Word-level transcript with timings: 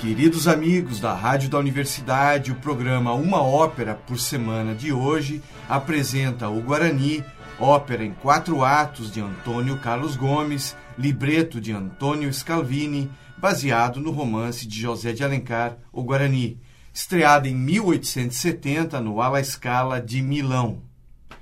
Queridos 0.00 0.48
amigos 0.48 0.98
da 0.98 1.12
Rádio 1.12 1.50
da 1.50 1.58
Universidade, 1.58 2.50
o 2.50 2.54
programa 2.54 3.12
Uma 3.12 3.42
Ópera 3.42 3.94
por 3.94 4.18
Semana 4.18 4.74
de 4.74 4.90
hoje 4.90 5.42
apresenta 5.68 6.48
o 6.48 6.58
Guarani, 6.62 7.22
ópera 7.58 8.02
em 8.02 8.12
quatro 8.12 8.64
atos 8.64 9.12
de 9.12 9.20
Antônio 9.20 9.78
Carlos 9.78 10.16
Gomes, 10.16 10.74
libreto 10.96 11.60
de 11.60 11.72
Antônio 11.72 12.32
Scalvini, 12.32 13.10
baseado 13.36 14.00
no 14.00 14.10
romance 14.10 14.66
de 14.66 14.80
José 14.80 15.12
de 15.12 15.22
Alencar, 15.22 15.76
O 15.92 16.02
Guarani, 16.02 16.58
estreada 16.94 17.46
em 17.46 17.54
1870 17.54 19.02
no 19.02 19.20
Alla 19.20 19.44
Scala 19.44 20.00
de 20.00 20.22
Milão. 20.22 20.89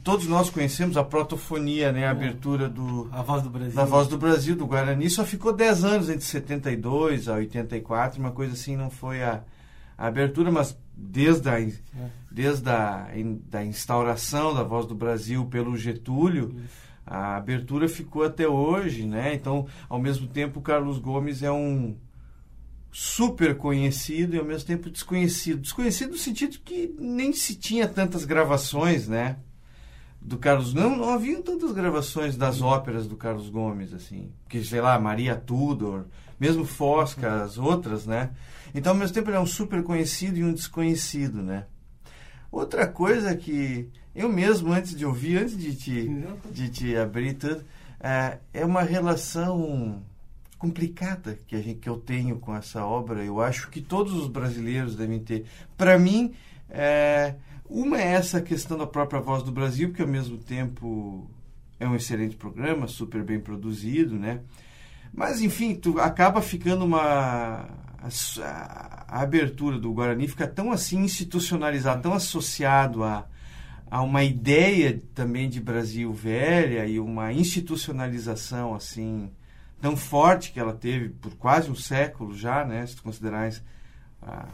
Todos 0.09 0.27
nós 0.27 0.48
conhecemos 0.48 0.97
a 0.97 1.05
protofonia, 1.05 1.93
né, 1.93 2.07
a 2.07 2.12
abertura 2.12 2.67
do 2.67 3.09
A 3.12 3.21
voz 3.21 3.43
do 3.43 3.51
Brasil. 3.51 3.75
da 3.75 3.85
Voz 3.85 4.09
do 4.09 4.17
Brasil, 4.17 4.57
do 4.57 4.67
Guarani, 4.67 5.11
só 5.11 5.23
ficou 5.23 5.53
10 5.53 5.84
anos 5.84 6.09
entre 6.09 6.25
72 6.25 7.29
a 7.29 7.34
84, 7.34 8.19
uma 8.19 8.31
coisa 8.31 8.55
assim, 8.55 8.75
não 8.75 8.89
foi 8.89 9.23
a, 9.23 9.43
a 9.98 10.07
abertura, 10.07 10.51
mas 10.51 10.75
desde, 10.97 11.51
a, 11.51 11.57
desde 12.31 12.71
a 12.71 13.11
in- 13.15 13.43
da 13.51 13.62
instauração 13.62 14.55
da 14.55 14.62
Voz 14.62 14.87
do 14.87 14.95
Brasil 14.95 15.45
pelo 15.45 15.77
Getúlio, 15.77 16.56
a 17.06 17.37
abertura 17.37 17.87
ficou 17.87 18.23
até 18.25 18.48
hoje, 18.48 19.05
né? 19.06 19.34
Então, 19.34 19.67
ao 19.91 19.98
mesmo 19.98 20.27
tempo, 20.27 20.59
o 20.61 20.62
Carlos 20.62 20.98
Gomes 20.98 21.43
é 21.43 21.53
um 21.53 21.95
super 22.91 23.56
conhecido 23.59 24.34
e 24.34 24.39
ao 24.39 24.45
mesmo 24.47 24.67
tempo 24.67 24.89
desconhecido. 24.89 25.61
Desconhecido 25.61 26.12
no 26.12 26.17
sentido 26.17 26.59
que 26.64 26.95
nem 26.98 27.33
se 27.34 27.55
tinha 27.55 27.86
tantas 27.86 28.25
gravações, 28.25 29.06
né? 29.06 29.36
Do 30.20 30.38
Carlos 30.38 30.74
não 30.74 30.97
não 30.97 31.11
haviam 31.11 31.42
tantas 31.42 31.72
gravações 31.72 32.36
das 32.36 32.61
óperas 32.61 33.06
do 33.06 33.16
Carlos 33.16 33.48
Gomes 33.48 33.92
assim 33.92 34.30
que 34.48 34.62
sei 34.64 34.80
lá 34.80 34.98
Maria 34.98 35.36
Tudor 35.36 36.05
mesmo 36.38 36.64
Fosca 36.64 37.42
as 37.42 37.58
outras 37.58 38.06
né? 38.06 38.30
Então 38.74 38.92
ao 38.92 38.98
mesmo 38.98 39.14
tempo 39.14 39.30
ele 39.30 39.36
é 39.36 39.41
um 39.41 39.46
super 39.46 39.83
conhecido 39.83 40.39
e 40.39 40.44
um 40.44 40.52
desconhecido 40.52 41.42
né? 41.42 41.66
Outra 42.50 42.86
coisa 42.86 43.36
que 43.36 43.89
eu 44.14 44.28
mesmo 44.28 44.72
antes 44.72 44.96
de 44.96 45.06
ouvir 45.06 45.39
antes 45.39 45.56
de 45.56 45.74
te 45.74 46.11
de 46.50 46.69
te 46.69 46.96
abrir 46.96 47.34
tudo 47.34 47.64
é, 48.00 48.39
é 48.52 48.64
uma 48.64 48.83
relação 48.83 50.02
complicada 50.58 51.39
que 51.46 51.55
a 51.55 51.61
gente 51.61 51.78
que 51.78 51.89
eu 51.89 51.96
tenho 51.96 52.39
com 52.39 52.55
essa 52.55 52.84
obra. 52.84 53.24
Eu 53.24 53.41
acho 53.41 53.70
que 53.70 53.80
todos 53.80 54.12
os 54.12 54.28
brasileiros 54.28 54.96
devem 54.96 55.20
ter. 55.20 55.46
Para 55.77 55.98
mim 55.98 56.34
é, 56.69 57.34
uma 57.69 58.00
é 58.00 58.12
essa 58.12 58.41
questão 58.41 58.78
da 58.78 58.86
própria 58.86 59.20
voz 59.20 59.42
do 59.42 59.52
Brasil, 59.52 59.92
que 59.92 60.02
ao 60.02 60.08
mesmo 60.08 60.38
tempo 60.38 61.30
é 61.78 61.86
um 61.88 61.94
excelente 61.94 62.36
programa, 62.36 62.88
super 62.88 63.22
bem 63.22 63.38
produzido, 63.41 64.19
né? 64.19 64.41
Mas 65.12 65.41
enfim, 65.41 65.74
tu 65.74 65.98
acaba 66.00 66.41
ficando 66.42 66.84
uma 66.84 67.69
a, 68.42 69.20
abertura 69.22 69.78
do 69.78 69.92
Guarani 69.92 70.28
fica 70.28 70.46
tão 70.46 70.70
assim 70.70 71.00
institucionalizado, 71.00 72.02
tão 72.02 72.14
associado 72.14 73.02
a, 73.02 73.27
a 73.91 74.02
uma 74.02 74.22
ideia 74.22 75.00
também 75.14 75.48
de 75.48 75.61
Brasil 75.61 76.12
velha 76.12 76.86
e 76.86 77.00
uma 77.00 77.33
institucionalização 77.33 78.74
assim 78.74 79.30
tão 79.80 79.96
forte 79.96 80.52
que 80.52 80.61
ela 80.61 80.72
teve 80.74 81.08
por 81.08 81.36
quase 81.36 81.70
um 81.70 81.74
século 81.74 82.34
já, 82.34 82.64
né? 82.64 82.86
Se 82.86 82.96
tu 82.96 83.02
considerares 83.02 83.62
a, 84.22 84.46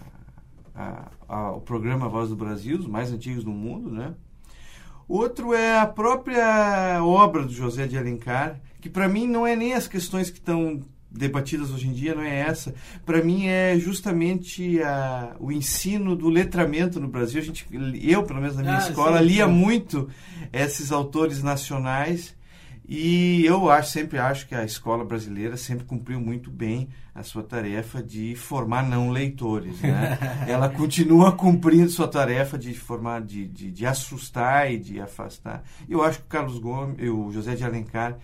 a, 0.75 1.11
a, 1.29 1.53
o 1.53 1.61
programa 1.61 2.09
Voz 2.09 2.29
do 2.29 2.37
Brasil, 2.37 2.79
os 2.79 2.87
mais 2.87 3.13
antigos 3.13 3.45
do 3.45 3.51
mundo, 3.51 3.91
né? 3.91 4.15
Outro 5.07 5.53
é 5.53 5.79
a 5.79 5.87
própria 5.87 7.01
obra 7.05 7.43
do 7.45 7.53
José 7.53 7.87
de 7.87 7.99
Alencar, 7.99 8.59
que 8.81 8.89
para 8.89 9.09
mim 9.09 9.27
não 9.27 9.47
é 9.47 9.55
nem 9.55 9.75
as 9.75 9.87
questões 9.87 10.31
que 10.31 10.39
estão 10.39 10.81
debatidas 11.11 11.71
hoje 11.71 11.87
em 11.89 11.93
dia, 11.93 12.15
não 12.15 12.23
é 12.23 12.41
essa. 12.41 12.75
Para 13.07 13.23
mim 13.23 13.47
é 13.47 13.79
justamente 13.79 14.83
a, 14.83 15.37
o 15.39 15.53
ensino 15.53 16.17
do 16.17 16.29
letramento 16.29 16.99
no 16.99 17.07
Brasil. 17.07 17.41
A 17.41 17.45
gente, 17.45 17.67
eu, 18.03 18.25
pelo 18.25 18.41
menos 18.41 18.57
na 18.57 18.63
minha 18.63 18.79
Ah, 18.79 18.89
escola, 18.89 19.19
sim, 19.19 19.27
lia 19.27 19.47
sim. 19.47 19.53
muito 19.53 20.09
esses 20.53 20.91
autores 20.91 21.43
nacionais 21.43 22.35
e 22.87 23.45
eu 23.47 23.71
acho, 23.71 23.91
sempre 23.91 24.19
acho 24.19 24.47
que 24.47 24.55
a 24.55 24.65
escola 24.65 25.05
brasileira 25.05 25.57
sempre 25.57 25.87
cumpriu 25.87 26.21
muito 26.21 26.51
bem 26.51 26.89
a 27.15 27.23
sua 27.23 27.43
tarefa 27.43 28.03
de 28.03 28.35
formar 28.35 28.83
não 28.83 29.11
leitores. 29.11 29.81
Né? 29.81 30.19
Ela 30.47 30.69
continua 30.69 31.33
cumprindo 31.33 31.89
sua 31.89 32.09
tarefa 32.09 32.59
de 32.59 32.75
formar, 32.75 33.23
de, 33.23 33.47
de, 33.47 33.71
de 33.71 33.87
assustar 33.87 34.71
e 34.71 34.79
de 34.79 35.01
afastar. 35.01 35.63
Eu 35.89 36.03
acho 36.03 36.19
que 36.19 36.25
o 36.27 36.29
Carlos 36.29 36.59
Gomes, 36.59 36.97
o 37.09 37.31
José 37.33 37.55
de 37.55 37.65
Alencar, 37.65 38.19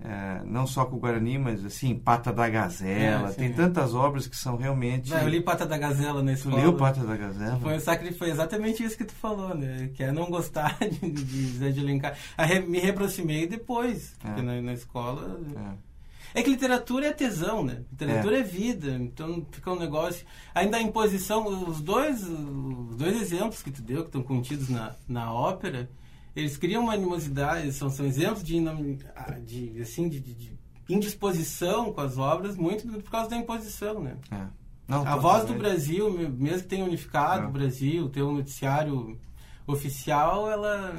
eh, 0.00 0.42
não 0.44 0.66
só 0.66 0.84
com 0.84 0.96
o 0.96 0.98
Guarani, 1.00 1.38
mas 1.38 1.64
assim, 1.64 1.94
Pata 1.96 2.32
da 2.32 2.48
Gazela, 2.48 3.28
É, 3.28 3.32
sim. 3.32 3.36
tem 3.38 3.52
tantas 3.52 3.94
obras 3.94 4.26
que 4.26 4.36
são 4.36 4.56
realmente. 4.56 5.10
Não, 5.10 5.18
eu 5.18 5.28
li 5.28 5.40
Pata 5.40 5.66
da 5.66 5.76
Gazela 5.76 6.22
Tu 6.22 6.30
escola. 6.30 6.56
leu 6.56 6.76
Pata 6.76 7.00
da 7.04 7.16
Gazela? 7.16 7.58
Foi, 7.60 7.78
que 7.98 8.12
foi 8.12 8.30
exatamente 8.30 8.82
isso 8.82 8.96
que 8.96 9.04
tu 9.04 9.14
falou, 9.14 9.54
né? 9.54 9.90
Que 9.94 10.04
é 10.04 10.12
não 10.12 10.30
gostar 10.30 10.76
de, 10.80 11.10
de 11.10 11.46
Zé 11.58 11.70
de 11.70 11.80
Alencar. 11.80 12.16
Re- 12.38 12.60
me 12.60 12.78
reaproximei 12.78 13.46
depois, 13.46 14.14
porque 14.20 14.40
É. 14.40 14.42
na, 14.42 14.60
na 14.62 14.72
escola... 14.72 15.40
É. 15.74 15.88
É 16.34 16.42
que 16.42 16.50
literatura 16.50 17.06
é 17.06 17.12
tesão, 17.12 17.64
né? 17.64 17.80
Literatura 17.90 18.38
é. 18.40 18.42
vida, 18.42 18.90
então 19.00 19.44
fica 19.50 19.72
um 19.72 19.78
negócio... 19.78 20.26
Ainda 20.54 20.76
a 20.76 20.82
imposição, 20.82 21.46
os 21.66 21.80
dois, 21.80 22.22
os 22.22 22.96
dois 22.96 23.20
exemplos 23.20 23.62
que 23.62 23.70
tu 23.70 23.80
deu, 23.80 24.02
que 24.02 24.08
estão 24.10 24.22
contidos 24.22 24.68
na, 24.68 24.94
na 25.08 25.32
ópera, 25.32 25.88
eles 26.40 26.56
criam 26.56 26.82
uma 26.84 26.92
animosidade, 26.94 27.72
são, 27.72 27.88
são 27.90 28.06
exemplos 28.06 28.42
de, 28.42 28.56
inom- 28.56 28.96
de, 29.44 29.80
assim, 29.80 30.08
de, 30.08 30.20
de- 30.20 30.58
indisposição 30.88 31.92
com 31.92 32.00
as 32.00 32.16
obras, 32.18 32.56
muito 32.56 32.86
por 32.88 33.10
causa 33.10 33.28
da 33.30 33.36
imposição, 33.36 34.00
né? 34.00 34.16
É. 34.30 34.46
Não, 34.86 35.06
A 35.06 35.16
voz 35.16 35.44
do. 35.44 35.52
Brasil, 35.54 36.10
me- 36.10 36.28
mesmo 36.28 36.62
que 36.62 36.68
tenha 36.68 36.84
unificado 36.84 37.44
É. 37.44 37.46
o 37.46 37.50
Brasil, 37.50 38.08
ter 38.08 38.22
um 38.22 38.32
noticiário 38.34 39.18
oficial, 39.66 40.50
ela. 40.50 40.94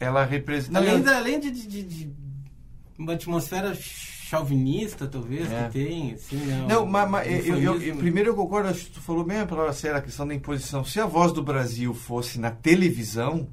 Ela 0.00 0.24
representa. 0.24 0.78
além 0.78 1.02
da, 1.02 1.16
além 1.16 1.40
de, 1.40 1.50
de- 1.50 1.82
de- 1.82 2.12
uma 2.98 3.12
atmosfera 3.12 3.74
chauvinista, 3.74 5.06
talvez, 5.06 5.50
É. 5.52 5.66
que 5.66 5.72
tem, 5.72 6.12
assim, 6.14 6.36
né? 6.36 6.66
Não, 6.68 6.84
mas, 6.86 7.08
mas 7.10 7.46
eu, 7.46 7.58
eu- 7.60 7.80
eu- 7.82 7.96
primeiro 7.96 8.30
eu 8.30 8.34
concordo, 8.34 8.68
acho 8.70 8.86
que 8.86 8.92
tu 8.92 9.00
falou 9.00 9.22
bem 9.24 9.38
a 9.40 9.46
palavra 9.46 9.72
séria, 9.72 9.98
a 9.98 10.02
questão 10.02 10.26
da 10.26 10.34
imposição. 10.34 10.84
Se 10.84 10.98
a 10.98 11.06
voz 11.06 11.32
do 11.32 11.42
Brasil 11.42 11.92
fosse 11.94 12.38
na 12.40 12.50
televisão, 12.50 13.48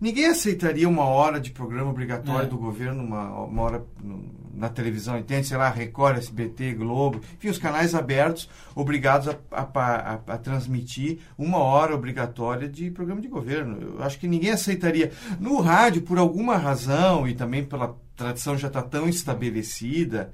ninguém 0.00 0.26
aceitaria 0.26 0.88
uma 0.88 1.04
hora 1.04 1.40
de 1.40 1.50
programa 1.50 1.90
obrigatório 1.90 2.46
É. 2.46 2.48
do 2.50 2.56
governo, 2.58 3.02
uma, 3.02 3.28
uma 3.44 3.62
hora 3.62 3.84
na 4.54 4.68
televisão, 4.68 5.18
entende? 5.18 5.46
Sei 5.46 5.56
lá, 5.56 5.70
Record, 5.70 6.18
SBT, 6.18 6.74
Globo, 6.74 7.20
enfim, 7.36 7.48
os 7.48 7.58
canais 7.58 7.94
abertos, 7.94 8.48
obrigados 8.74 9.28
a, 9.28 9.36
a, 9.50 9.62
a- 9.62 10.20
a 10.26 10.38
transmitir 10.38 11.18
uma 11.38 11.58
hora 11.58 11.94
obrigatória 11.94 12.68
de 12.68 12.90
programa 12.90 13.20
de 13.20 13.28
governo. 13.28 13.78
Eu 13.80 14.02
acho 14.02 14.18
que 14.18 14.28
ninguém 14.28 14.50
aceitaria. 14.50 15.10
No 15.40 15.60
rádio, 15.60 16.02
por 16.02 16.18
alguma 16.18 16.56
razão, 16.56 17.26
e 17.26 17.34
também 17.34 17.64
pela 17.64 17.96
tradição 18.14 18.56
já 18.58 18.68
está 18.68 18.82
tão 18.82 19.08
estabelecida, 19.08 20.32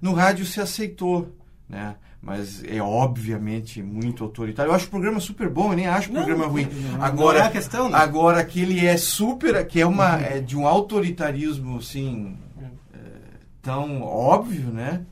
no 0.00 0.12
rádio 0.12 0.46
se 0.46 0.60
aceitou, 0.60 1.28
né? 1.68 1.96
Mas 2.20 2.64
é 2.64 2.82
obviamente 2.82 3.80
muito 3.82 4.24
autoritário. 4.24 4.70
Eu 4.70 4.74
acho 4.74 4.86
o 4.86 4.90
programa 4.90 5.20
super 5.20 5.48
bom, 5.48 5.70
eu 5.72 5.76
nem 5.76 5.86
acho 5.86 6.10
o 6.10 6.12
Não, 6.14 6.24
programa 6.24 6.50
ruim. 6.50 6.66
não, 6.90 6.98
não 6.98 7.04
Agora, 7.04 7.38
é 7.38 7.42
a 7.42 7.50
questão, 7.50 7.88
né? 7.88 7.96
agora 7.96 8.44
que 8.44 8.60
ele 8.60 8.84
é 8.84 8.96
super, 8.96 9.64
que 9.66 9.80
é 9.80 9.86
uma 9.86 10.20
é 10.20 10.40
de 10.40 10.56
um 10.56 10.66
autoritarismo 10.66 11.78
assim 11.78 12.36
é, 12.92 12.98
tão 13.62 14.02
óbvio, 14.02 14.70
né? 14.72 15.02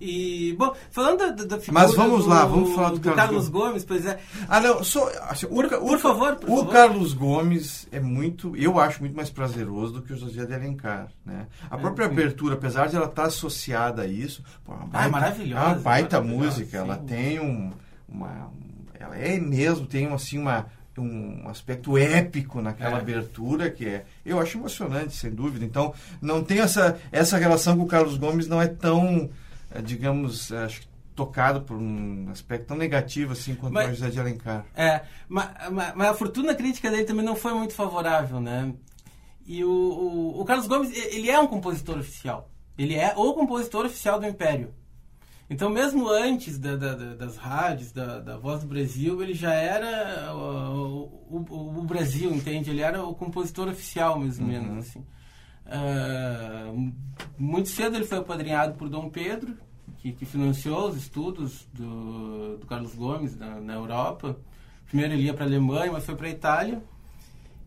E, 0.00 0.54
bom, 0.58 0.74
falando 0.90 1.18
da, 1.18 1.26
da- 1.30 1.44
da 1.44 1.60
figura 1.60 1.82
Mas 1.84 1.94
vamos 1.94 2.24
do, 2.24 2.30
lá, 2.30 2.46
vamos 2.46 2.74
falar 2.74 2.90
do 2.90 3.00
Carlos 3.00 3.20
Carlos 3.22 3.48
Gomes, 3.50 3.84
pois 3.84 4.06
é. 4.06 4.18
Ah, 4.48 4.58
não, 4.60 4.82
só 4.82 5.06
assim, 5.28 5.46
Ca- 5.68 5.78
o 5.78 5.86
por 5.86 5.98
favor, 5.98 6.36
por 6.36 6.48
o 6.50 6.56
favor. 6.56 6.72
Carlos 6.72 7.12
Gomes 7.12 7.86
é 7.92 8.00
muito, 8.00 8.56
eu 8.56 8.80
acho 8.80 9.00
muito 9.00 9.14
mais 9.14 9.28
prazeroso 9.28 9.92
do 9.94 10.02
que 10.02 10.12
o 10.12 10.16
José 10.16 10.46
de 10.46 10.54
Alencar, 10.54 11.08
né? 11.24 11.46
A 11.70 11.76
própria 11.76 12.06
sim. 12.06 12.12
abertura, 12.12 12.54
apesar 12.54 12.88
de 12.88 12.96
ela 12.96 13.06
estar 13.06 13.24
associada 13.24 14.02
a 14.02 14.06
isso, 14.06 14.42
pô, 14.64 14.72
é 14.72 14.76
uma 14.76 14.88
Ah, 14.92 15.04
é 15.04 15.08
maravilhosa, 15.08 15.62
é 15.64 15.66
uma 15.66 15.74
baita 15.76 16.20
maravilhosa, 16.20 16.46
música, 16.60 16.76
ela 16.78 16.96
sim. 16.96 17.04
tem 17.04 17.40
um, 17.40 17.70
uma, 18.08 18.28
um- 18.46 18.86
ela 18.98 19.16
é 19.16 19.38
mesmo 19.38 19.86
tem 19.86 20.06
assim 20.12 20.38
uma 20.38 20.66
um 20.98 21.48
aspecto 21.48 21.96
épico 21.96 22.60
naquela 22.60 22.98
É. 22.98 23.00
abertura 23.00 23.70
que 23.70 23.86
é 23.86 24.04
eu 24.26 24.38
acho 24.38 24.58
emocionante 24.58 25.16
sem 25.16 25.30
dúvida 25.30 25.64
então 25.64 25.94
não 26.20 26.44
tem 26.44 26.58
essa 26.60 26.98
essa 27.10 27.38
relação 27.38 27.74
com 27.78 27.84
o 27.84 27.86
Carlos 27.86 28.18
Gomes 28.18 28.46
não 28.46 28.60
é 28.60 28.66
tão 28.66 29.30
digamos 29.82 30.50
acho 30.52 30.80
que 30.82 30.88
tocado 31.14 31.60
por 31.62 31.76
um 31.76 32.28
aspecto 32.30 32.68
tão 32.68 32.76
negativo 32.76 33.32
assim 33.32 33.54
quanto 33.54 33.74
Mas- 33.74 33.88
o 33.88 33.90
José 33.94 34.10
de 34.10 34.18
Alencar 34.20 34.64
É, 34.74 35.02
mas, 35.28 35.50
mas, 35.70 35.94
mas 35.94 36.08
a 36.08 36.14
fortuna 36.14 36.54
crítica 36.54 36.90
dele 36.90 37.04
também 37.04 37.24
não 37.24 37.36
foi 37.36 37.52
muito 37.52 37.74
favorável, 37.74 38.40
né? 38.40 38.72
E 39.46 39.62
o, 39.64 39.70
o, 39.70 40.40
o 40.40 40.44
Carlos 40.44 40.66
Gomes, 40.66 40.90
ele 41.12 41.28
é 41.28 41.38
um 41.38 41.46
compositor 41.46 41.98
oficial. 41.98 42.48
Ele 42.78 42.94
é 42.94 43.12
o 43.16 43.34
compositor 43.34 43.84
oficial 43.84 44.18
do 44.20 44.26
Império. 44.26 44.72
Então, 45.50 45.68
mesmo 45.68 46.08
antes 46.08 46.56
da- 46.58 46.76
da- 46.76 46.94
da- 46.94 47.14
das 47.16 47.36
rádios, 47.36 47.90
da, 47.90 48.20
da 48.20 48.36
Voz 48.38 48.60
do 48.62 48.68
Brasil, 48.68 49.20
ele 49.20 49.34
já 49.34 49.52
era 49.52 50.32
o, 50.32 51.26
o- 51.28 51.78
o 51.80 51.82
Brasil, 51.82 52.32
entende? 52.32 52.70
Ele 52.70 52.80
era 52.80 53.02
o 53.04 53.12
compositor 53.14 53.68
oficial, 53.68 54.18
mais 54.18 54.38
ou 54.38 54.46
menos, 54.46 54.86
assim. 54.86 55.04
Ah, 55.70 56.72
muito 57.38 57.68
cedo 57.68 57.96
ele 57.96 58.04
foi 58.04 58.18
apadrinhado 58.18 58.74
por 58.74 58.88
Dom 58.88 59.08
Pedro, 59.08 59.56
que, 59.98 60.12
que 60.12 60.26
financiou 60.26 60.88
os 60.88 60.96
estudos 60.96 61.68
do, 61.72 62.58
do 62.58 62.66
Carlos 62.66 62.94
Gomes 62.94 63.36
na, 63.36 63.60
na 63.60 63.74
Europa. 63.74 64.36
Primeiro 64.86 65.14
ele 65.14 65.22
ia 65.22 65.34
para 65.34 65.44
a 65.44 65.48
Alemanha, 65.48 65.92
mas 65.92 66.04
foi 66.04 66.16
para 66.16 66.26
a 66.26 66.30
Itália 66.30 66.82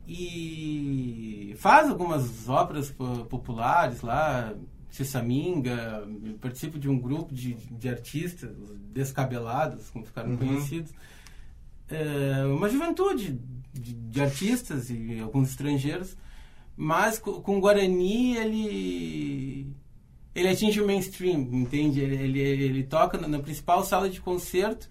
e 0.08 1.56
faz 1.58 1.90
algumas 1.90 2.50
óperas 2.50 2.92
populares 3.30 4.02
lá, 4.02 4.54
Sessaminga, 4.90 6.08
participa 6.40 6.78
de 6.78 6.88
um 6.88 7.00
grupo 7.00 7.34
de, 7.34 7.56
de 7.56 7.90
artistas 7.90 8.52
descabelados, 8.94 9.90
como 9.90 10.06
ficaram 10.06 10.32
uhum. 10.32 10.38
conhecidos. 10.38 10.92
É, 11.90 12.46
uma 12.46 12.70
juventude 12.70 13.40
de, 13.74 13.94
de, 13.94 14.22
artistas 14.22 14.90
e 14.90 15.20
alguns 15.20 15.50
estrangeiros, 15.50 16.16
mas 16.76 17.20
com, 17.20 17.34
com 17.42 17.60
Guarani 17.60 18.36
ele 18.38 19.74
ele 20.36 20.50
atinge 20.50 20.82
o 20.82 20.88
mainstream, 20.88 21.42
entende? 21.52 22.02
Ele, 22.02 22.16
ele, 22.16 22.40
ele 22.40 22.84
toca 22.84 23.18
na, 23.18 23.28
na, 23.28 23.40
principal 23.40 23.84
sala 23.84 24.10
de 24.10 24.20
concerto 24.20 24.90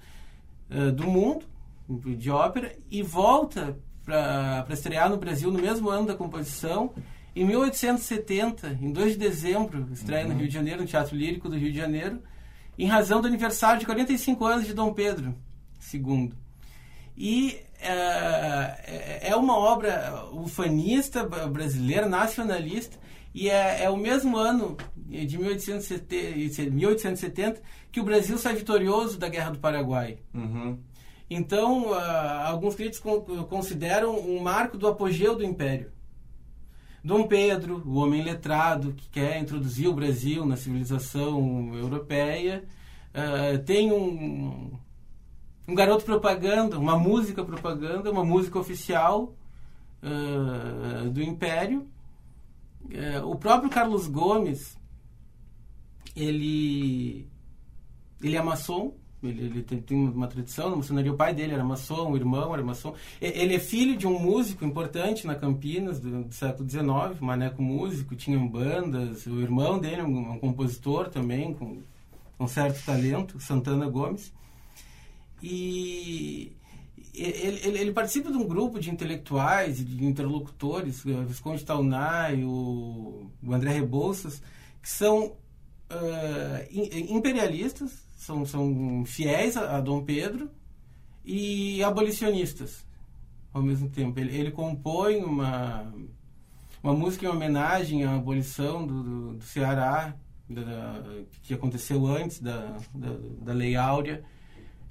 uh, 0.70 0.92
do 0.92 1.08
mundo 1.08 1.46
de 2.16 2.30
ópera 2.30 2.76
e 2.90 3.02
volta 3.02 3.76
para 4.04 4.66
estrear 4.70 5.10
no 5.10 5.16
Brasil 5.16 5.50
no 5.50 5.60
mesmo 5.60 5.88
ano 5.90 6.06
da 6.06 6.14
composição. 6.14 6.92
Em 7.34 7.44
1870, 7.44 8.78
em 8.80 8.92
2 8.92 9.12
de 9.12 9.18
dezembro, 9.18 9.88
estreia 9.92 10.26
uhum. 10.26 10.32
no 10.32 10.38
Rio 10.38 10.48
de 10.48 10.54
Janeiro, 10.54 10.82
no 10.82 10.86
Teatro 10.86 11.16
Lírico 11.16 11.48
do 11.48 11.56
Rio 11.56 11.72
de 11.72 11.78
Janeiro, 11.78 12.22
em 12.78 12.86
razão 12.86 13.20
do 13.20 13.26
aniversário 13.26 13.80
de 13.80 13.86
45 13.86 14.44
anos 14.44 14.66
de 14.66 14.74
Dom 14.74 14.92
Pedro 14.92 15.34
II. 15.92 16.32
E 17.16 17.58
é 17.80 18.21
uma 19.52 19.58
obra 19.58 20.24
ufanista 20.32 21.24
brasileira, 21.24 22.08
nacionalista, 22.08 22.96
e 23.34 23.48
é, 23.48 23.84
é 23.84 23.90
o 23.90 23.96
mesmo 23.96 24.36
ano 24.36 24.76
de 24.96 25.38
1870, 25.38 26.70
1870 26.70 27.62
que 27.90 28.00
o 28.00 28.04
Brasil 28.04 28.38
sai 28.38 28.54
vitorioso 28.54 29.18
da 29.18 29.28
Guerra 29.28 29.50
do 29.50 29.58
Paraguai. 29.58 30.18
Uhum. 30.34 30.78
Então, 31.28 31.90
uh, 31.90 31.94
alguns 32.44 32.74
críticos 32.74 33.24
consideram 33.48 34.18
um 34.18 34.40
marco 34.40 34.76
do 34.76 34.86
apogeu 34.86 35.34
do 35.34 35.44
Império. 35.44 35.90
Dom 37.04 37.26
Pedro, 37.26 37.82
o 37.86 37.96
homem 37.96 38.22
letrado 38.22 38.92
que 38.92 39.08
quer 39.08 39.38
introduzir 39.38 39.88
o 39.88 39.94
Brasil 39.94 40.44
na 40.46 40.56
civilização 40.56 41.74
europeia, 41.74 42.64
uh, 43.14 43.58
tem 43.64 43.92
um, 43.92 44.78
um 45.66 45.74
garoto 45.74 46.04
propaganda, 46.04 46.78
uma 46.78 46.98
música 46.98 47.42
propaganda, 47.44 48.10
uma 48.10 48.24
música 48.24 48.58
oficial 48.58 49.34
uh, 50.02 51.10
do 51.10 51.22
Império. 51.22 51.86
o 53.24 53.36
próprio 53.36 53.70
Carlos 53.70 54.06
Gomes, 54.06 54.76
ele, 56.14 57.28
ele 58.22 58.36
é 58.36 58.42
maçom, 58.42 58.94
ele, 59.22 59.44
ele 59.44 59.62
tem, 59.62 59.80
tem, 59.80 59.96
uma 59.96 60.26
tradição 60.26 60.70
na 60.70 60.76
maçonaria. 60.76 61.12
O 61.12 61.16
pai 61.16 61.32
dele 61.32 61.54
era 61.54 61.64
maçom, 61.64 62.10
o 62.10 62.16
irmão 62.16 62.52
era 62.52 62.62
maçom. 62.62 62.94
Ele 63.20 63.54
é 63.54 63.58
filho 63.58 63.96
de 63.96 64.06
um 64.06 64.18
músico 64.18 64.64
importante 64.64 65.26
na 65.26 65.34
Campinas 65.34 66.00
do, 66.00 66.24
do 66.24 66.34
século 66.34 66.68
XIX, 66.68 67.20
Maneco 67.20 67.62
Músico, 67.62 68.16
tinha 68.16 68.38
bandas. 68.38 69.26
O 69.26 69.40
irmão 69.40 69.78
dele 69.78 70.00
é 70.00 70.04
um, 70.04 70.32
um 70.32 70.38
compositor 70.38 71.08
também, 71.08 71.54
com 71.54 71.78
um 72.38 72.48
certo 72.48 72.84
talento, 72.84 73.38
Santana 73.38 73.88
Gomes. 73.88 74.32
E 75.40 76.52
ele, 77.14 77.60
ele, 77.66 77.78
ele, 77.78 77.92
participa 77.92 78.30
de 78.30 78.36
um 78.38 78.46
grupo 78.46 78.80
de 78.80 78.90
intelectuais 78.90 79.84
de 79.84 80.04
interlocutores, 80.04 81.04
o 81.04 81.24
Visconde 81.24 81.64
Taunay, 81.64 82.42
o, 82.44 83.30
o 83.42 83.52
André 83.52 83.72
Rebouças, 83.72 84.42
que 84.80 84.88
são 84.88 85.26
uh, 85.26 87.06
imperialistas, 87.08 88.08
são, 88.16 88.46
são 88.46 89.04
fiéis 89.04 89.56
a, 89.56 89.76
a 89.76 89.80
Dom 89.80 90.02
Pedro 90.04 90.50
e 91.24 91.82
abolicionistas 91.84 92.84
ao 93.52 93.62
mesmo 93.62 93.88
tempo. 93.88 94.18
Ele, 94.18 94.36
ele 94.36 94.50
compõe 94.50 95.22
uma, 95.22 95.92
uma 96.82 96.94
música 96.94 97.26
em 97.26 97.28
homenagem 97.28 98.04
à 98.04 98.14
abolição 98.14 98.86
do, 98.86 99.02
do, 99.02 99.34
do 99.34 99.44
Ceará, 99.44 100.14
da, 100.48 101.02
que 101.42 101.54
aconteceu 101.54 102.06
antes 102.06 102.40
da, 102.40 102.76
da, 102.94 103.16
da, 103.40 103.52
Lei 103.52 103.76
Áurea. 103.76 104.24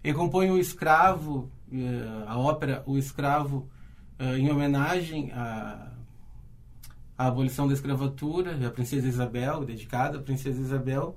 Ele 0.04 0.14
compõe 0.14 0.50
o 0.50 0.58
Escravo, 0.58 1.52
eh, 1.61 1.61
a 2.28 2.38
ópera 2.38 2.84
O 2.86 2.98
Escravo, 2.98 3.70
eh, 4.20 4.38
em 4.38 4.52
homenagem 4.52 5.32
à, 5.32 5.92
à 7.18 7.28
abolição 7.28 7.68
da 7.68 7.74
escravatura, 7.74 8.68
a 8.68 8.72
Princesa 8.72 9.08
Isabel, 9.08 9.64
dedicada 9.66 10.18
à 10.18 10.22
Princesa 10.22 10.60
Isabel. 10.62 11.16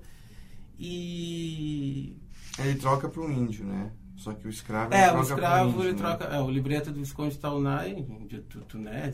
E. 0.79 2.17
Ele 2.59 2.75
troca 2.77 3.09
para 3.09 3.23
um 3.23 3.31
índio, 3.31 3.65
né? 3.65 3.91
Só 4.17 4.33
que 4.33 4.47
o 4.47 4.51
escravo 4.51 4.95
É, 4.95 5.12
o 5.12 5.23
escravo 5.23 5.71
índio, 5.71 5.83
ele 5.83 5.93
né? 5.93 5.99
troca. 5.99 6.25
É, 6.25 6.41
o 6.41 6.51
libreto 6.51 6.93
do 6.93 7.01
Visconde 7.01 7.37
Taunay, 7.37 8.06
de 8.29 8.41
Tuné. 8.69 9.12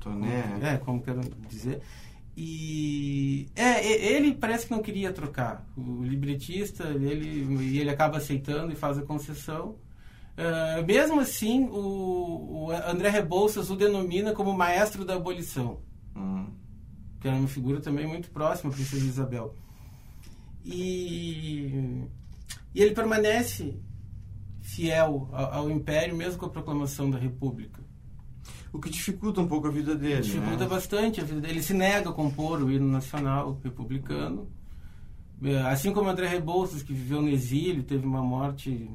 Toné. 0.00 0.58
É, 0.62 0.76
como 0.78 1.02
quero 1.02 1.20
dizer. 1.48 1.80
E 2.36 3.48
é, 3.56 4.14
ele 4.14 4.32
parece 4.32 4.66
que 4.66 4.72
não 4.72 4.80
queria 4.80 5.12
trocar. 5.12 5.66
O 5.76 6.02
libretista, 6.02 6.84
ele, 6.84 7.78
ele 7.78 7.90
acaba 7.90 8.18
aceitando 8.18 8.72
e 8.72 8.76
faz 8.76 8.96
a 8.96 9.02
concessão. 9.02 9.76
Uh, 10.38 10.86
mesmo 10.86 11.20
assim, 11.20 11.64
o, 11.64 12.66
o, 12.66 12.70
André 12.70 13.08
Rebouças 13.08 13.70
o 13.70 13.76
denomina 13.76 14.32
como 14.32 14.52
maestro 14.52 15.04
da 15.04 15.16
abolição. 15.16 15.80
Hum. 16.14 16.46
Que 17.20 17.26
era 17.26 17.36
uma 17.36 17.48
figura 17.48 17.80
também 17.80 18.06
muito 18.06 18.30
próxima 18.30 18.70
à 18.70 18.74
Princesa 18.74 19.04
Isabel. 19.04 19.56
E, 20.64 22.06
e 22.72 22.80
ele 22.80 22.94
permanece 22.94 23.80
fiel 24.60 25.28
ao, 25.32 25.54
ao, 25.54 25.70
Império, 25.70 26.14
mesmo 26.14 26.38
com 26.38 26.46
a 26.46 26.50
proclamação 26.50 27.10
da 27.10 27.18
República. 27.18 27.82
O 28.72 28.78
que 28.78 28.90
dificulta 28.90 29.40
um 29.40 29.48
pouco 29.48 29.66
a 29.66 29.70
vida 29.70 29.96
dele. 29.96 30.20
Dificulta 30.20 30.64
né? 30.64 30.68
bastante 30.68 31.20
a 31.20 31.24
vida 31.24 31.40
dele. 31.40 31.54
Ele 31.54 31.62
se 31.62 31.74
nega 31.74 32.10
a 32.10 32.12
compor 32.12 32.62
o 32.62 32.70
hino 32.70 32.86
nacional 32.86 33.58
republicano. 33.64 34.48
É, 35.42 35.62
assim 35.62 35.92
como 35.92 36.08
André 36.08 36.28
Rebouças, 36.28 36.82
que 36.82 36.92
viveu 36.92 37.22
no 37.22 37.28
exílio, 37.28 37.82
teve 37.82 38.06
uma 38.06 38.22
morte. 38.22 38.88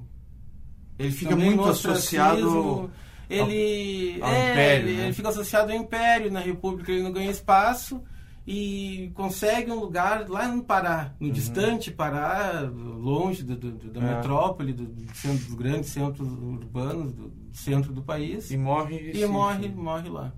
Ele 0.97 1.11
fica 1.11 1.35
muito 1.35 1.63
associado. 1.63 2.91
Ele, 3.29 4.19
ao, 4.21 4.27
ao 4.27 4.33
é, 4.33 4.51
império, 4.51 4.87
ele, 4.89 4.97
né? 4.97 5.03
ele 5.05 5.13
fica 5.13 5.29
associado 5.29 5.71
ao 5.71 5.77
império. 5.77 6.31
Na 6.31 6.39
República 6.39 6.91
ele 6.91 7.03
não 7.03 7.11
ganha 7.11 7.31
espaço 7.31 8.03
e 8.45 9.11
consegue 9.15 9.71
um 9.71 9.79
lugar 9.79 10.29
lá 10.29 10.47
no 10.49 10.63
Pará, 10.63 11.15
no 11.19 11.27
uhum. 11.27 11.33
distante 11.33 11.89
Pará, 11.89 12.61
longe 12.61 13.41
do, 13.41 13.55
do, 13.55 13.71
da 13.71 14.01
é. 14.01 14.15
metrópole, 14.15 14.73
do, 14.73 14.85
do 14.85 15.15
centro, 15.15 15.45
dos 15.45 15.55
grandes 15.55 15.89
centros 15.89 16.27
urbanos, 16.27 17.13
do, 17.13 17.31
centro 17.53 17.93
do 17.93 18.01
país. 18.01 18.51
E 18.51 18.57
morre 18.57 19.11
E 19.13 19.25
morre, 19.25 19.69
morre 19.69 20.09
lá. 20.09 20.33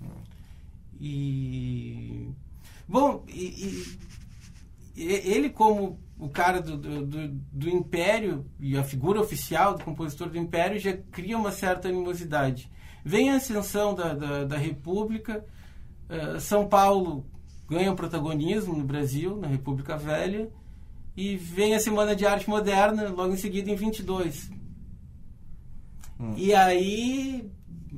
Uhum. 0.00 0.08
E. 1.00 2.30
Bom, 2.86 3.24
e, 3.28 3.98
e, 4.96 5.02
ele, 5.02 5.50
como 5.50 5.98
o 6.18 6.28
cara 6.28 6.60
do, 6.60 6.76
do, 6.76 7.28
do, 7.28 7.68
Império 7.70 8.44
e 8.58 8.76
a 8.76 8.82
figura 8.82 9.20
oficial 9.20 9.76
do 9.76 9.84
compositor 9.84 10.28
do 10.28 10.38
Império, 10.38 10.78
já 10.78 10.96
cria 10.96 11.38
uma 11.38 11.52
certa 11.52 11.88
animosidade. 11.88 12.70
Vem 13.04 13.30
a 13.30 13.36
ascensão 13.36 13.94
da, 13.94 14.14
da, 14.14 14.44
da 14.44 14.56
República 14.56 15.44
eh, 16.08 16.40
São 16.40 16.66
Paulo 16.66 17.26
ganha 17.68 17.92
um 17.92 17.96
protagonismo 17.96 18.74
no 18.74 18.84
Brasil, 18.84 19.36
na 19.36 19.46
República 19.46 19.96
Velha, 19.96 20.50
e 21.16 21.36
vem 21.36 21.74
a 21.74 21.80
Semana 21.80 22.16
de 22.16 22.24
Arte 22.24 22.48
Moderna, 22.48 23.08
logo 23.10 23.34
em 23.34 23.36
seguida, 23.36 23.70
em 23.70 23.74
22. 23.74 24.50
Hum. 26.18 26.32
E 26.36 26.54
aí, 26.54 27.50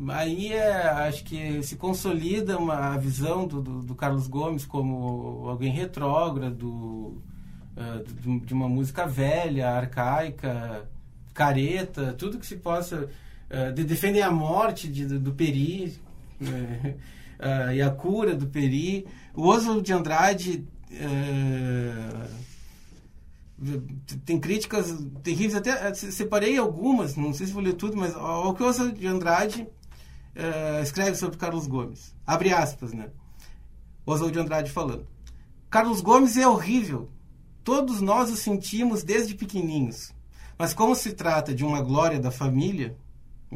aí 0.09 0.53
é, 0.53 0.89
acho 0.89 1.23
que 1.25 1.63
se 1.63 1.77
consolida 1.77 2.59
uma, 2.59 2.75
a 2.75 2.97
visão 2.97 3.47
do, 3.47 3.63
do, 3.63 3.83
do 3.83 3.95
Carlos 3.95 4.27
Gomes 4.27 4.67
como 4.67 5.49
alguém 5.49 5.71
retrógrado, 5.71 7.23
uh, 7.81 8.41
de 8.41 8.53
uma 8.53 8.69
música 8.69 9.07
velha, 9.07 9.71
arcaica, 9.71 10.89
careta, 11.33 12.13
tudo 12.13 12.39
que 12.39 12.47
se 12.47 12.57
possa... 12.57 13.09
Uh, 13.51 13.73
de, 13.73 13.83
defender 13.83 14.23
a 14.23 14.31
morte 14.31 14.87
de, 14.87 15.07
do, 15.07 15.19
do 15.19 15.33
Peri. 15.33 15.99
Uh, 16.41 17.73
e 17.75 17.83
a 17.83 17.91
cura 17.91 18.35
do 18.35 18.47
Peri. 18.47 19.07
O 19.35 19.49
Oswald 19.49 19.83
de 19.83 19.93
Andrade 19.93 20.65
tem 24.25 24.41
críticas 24.41 24.97
terríveis, 25.23 25.55
até 25.55 25.93
separei 25.95 26.57
algumas, 26.57 27.15
não 27.17 27.33
sei 27.33 27.47
se 27.47 27.53
vou 27.53 27.63
ler 27.63 27.75
tudo, 27.75 27.97
mas 27.97 28.15
o 28.17 28.55
que 28.55 28.63
o 28.63 28.67
Oswald 28.67 28.99
de 28.99 29.07
Andrade 29.07 29.63
uh, 29.63 30.83
escreve 30.83 31.17
sobre 31.17 31.37
Carlos 31.37 31.67
Gomes. 31.67 32.15
Abre 32.27 32.53
aspas, 32.53 32.93
né? 32.93 33.11
Oswald 34.07 34.33
de 34.33 34.39
Andrade 34.41 34.71
falando. 34.71 35.07
Carlos 35.69 36.01
Gomes 36.01 36.37
é 36.37 36.49
horrível. 36.49 37.11
Todos 37.63 38.01
nós 38.01 38.31
o 38.31 38.37
sentimos 38.37 39.03
desde 39.03 39.35
pequenininhos. 39.35 40.13
Mas 40.59 40.75
como 40.75 40.95
se 40.95 41.13
trata 41.13 41.55
de 41.55 41.65
uma 41.65 41.81
glória 41.81 42.21
da 42.21 42.31
família, 42.31 42.97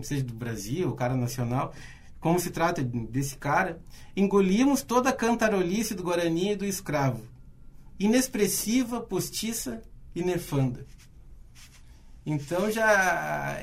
seja 0.03 0.25
do 0.25 0.35
Brasil, 0.35 0.89
o 0.89 0.95
cara 0.95 1.15
nacional, 1.15 1.73
como 2.19 2.41
se 2.41 2.51
trata 2.51 2.83
desse 2.83 3.37
cara, 3.37 3.79
engolimos 4.17 4.83
toda 4.83 5.11
a 5.11 5.13
cantarolice 5.13 5.95
do 5.95 6.03
Guarani 6.03 6.53
e 6.53 6.57
do 6.57 6.65
escravo. 6.65 7.23
inexpressiva, 8.01 9.01
postiça 9.01 9.83
e 10.15 10.23
nefanda. 10.23 10.87
Então 12.27 12.71
já. 12.71 13.59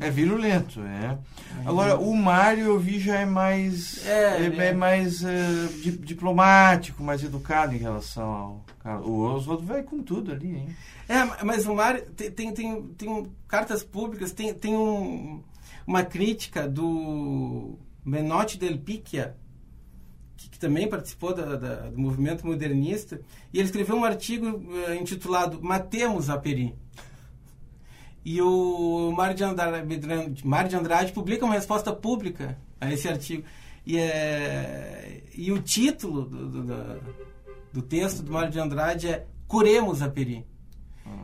É 0.00 0.10
virulento, 0.10 0.80
é. 0.82 1.18
Agora, 1.66 1.98
o 1.98 2.14
Mário 2.16 2.64
eu 2.66 2.78
vi 2.78 2.98
já 2.98 3.20
é 3.20 3.26
mais. 3.26 4.06
É, 4.06 4.46
é, 4.46 4.46
é. 4.46 4.66
é 4.68 4.72
mais 4.72 5.20
di- 5.20 5.98
diplomático, 5.98 7.02
mais 7.02 7.22
educado 7.22 7.74
em 7.74 7.78
relação 7.78 8.64
ao. 8.84 9.00
O 9.04 9.20
Oswaldo 9.34 9.64
vai 9.66 9.82
com 9.82 10.02
tudo 10.02 10.32
ali, 10.32 10.56
hein? 10.56 10.76
É, 11.08 11.44
mas 11.44 11.66
o 11.66 11.74
Mário 11.74 12.06
tem, 12.12 12.30
tem, 12.30 12.52
tem, 12.52 12.82
tem 12.96 13.26
cartas 13.46 13.82
públicas, 13.82 14.32
tem, 14.32 14.54
tem 14.54 14.74
um- 14.76 15.42
uma 15.86 16.02
crítica 16.02 16.66
do 16.68 17.78
Menotti 18.04 18.56
del 18.58 18.78
Picchia, 18.78 19.36
que, 20.36 20.48
que 20.50 20.58
também 20.58 20.88
participou 20.88 21.34
da- 21.34 21.56
da- 21.56 21.90
do 21.90 21.98
movimento 21.98 22.46
modernista, 22.46 23.20
e 23.52 23.58
ele 23.58 23.66
escreveu 23.66 23.96
um 23.96 24.04
artigo 24.04 24.62
eh, 24.88 24.96
intitulado 24.96 25.60
Matemos 25.62 26.30
a 26.30 26.38
Peri. 26.38 26.74
E 28.28 28.42
o 28.42 29.12
Mário 29.16 29.36
de 29.36 29.44
Andrade, 29.44 30.44
Mário 30.44 30.68
de 30.68 30.74
Andrade 30.74 31.12
publica 31.12 31.44
uma 31.44 31.54
resposta 31.54 31.92
pública 31.92 32.58
a 32.80 32.92
esse 32.92 33.08
artigo. 33.08 33.44
E, 33.86 33.96
é, 33.98 35.22
e 35.32 35.52
o 35.52 35.62
título 35.62 36.22
do, 36.24 36.48
do, 36.64 37.00
do 37.72 37.82
texto 37.82 38.24
do 38.24 38.32
Mário 38.32 38.50
de 38.50 38.58
Andrade 38.58 39.06
é 39.08 39.24
Curemos 39.46 40.02
a 40.02 40.08
Peri. 40.08 40.44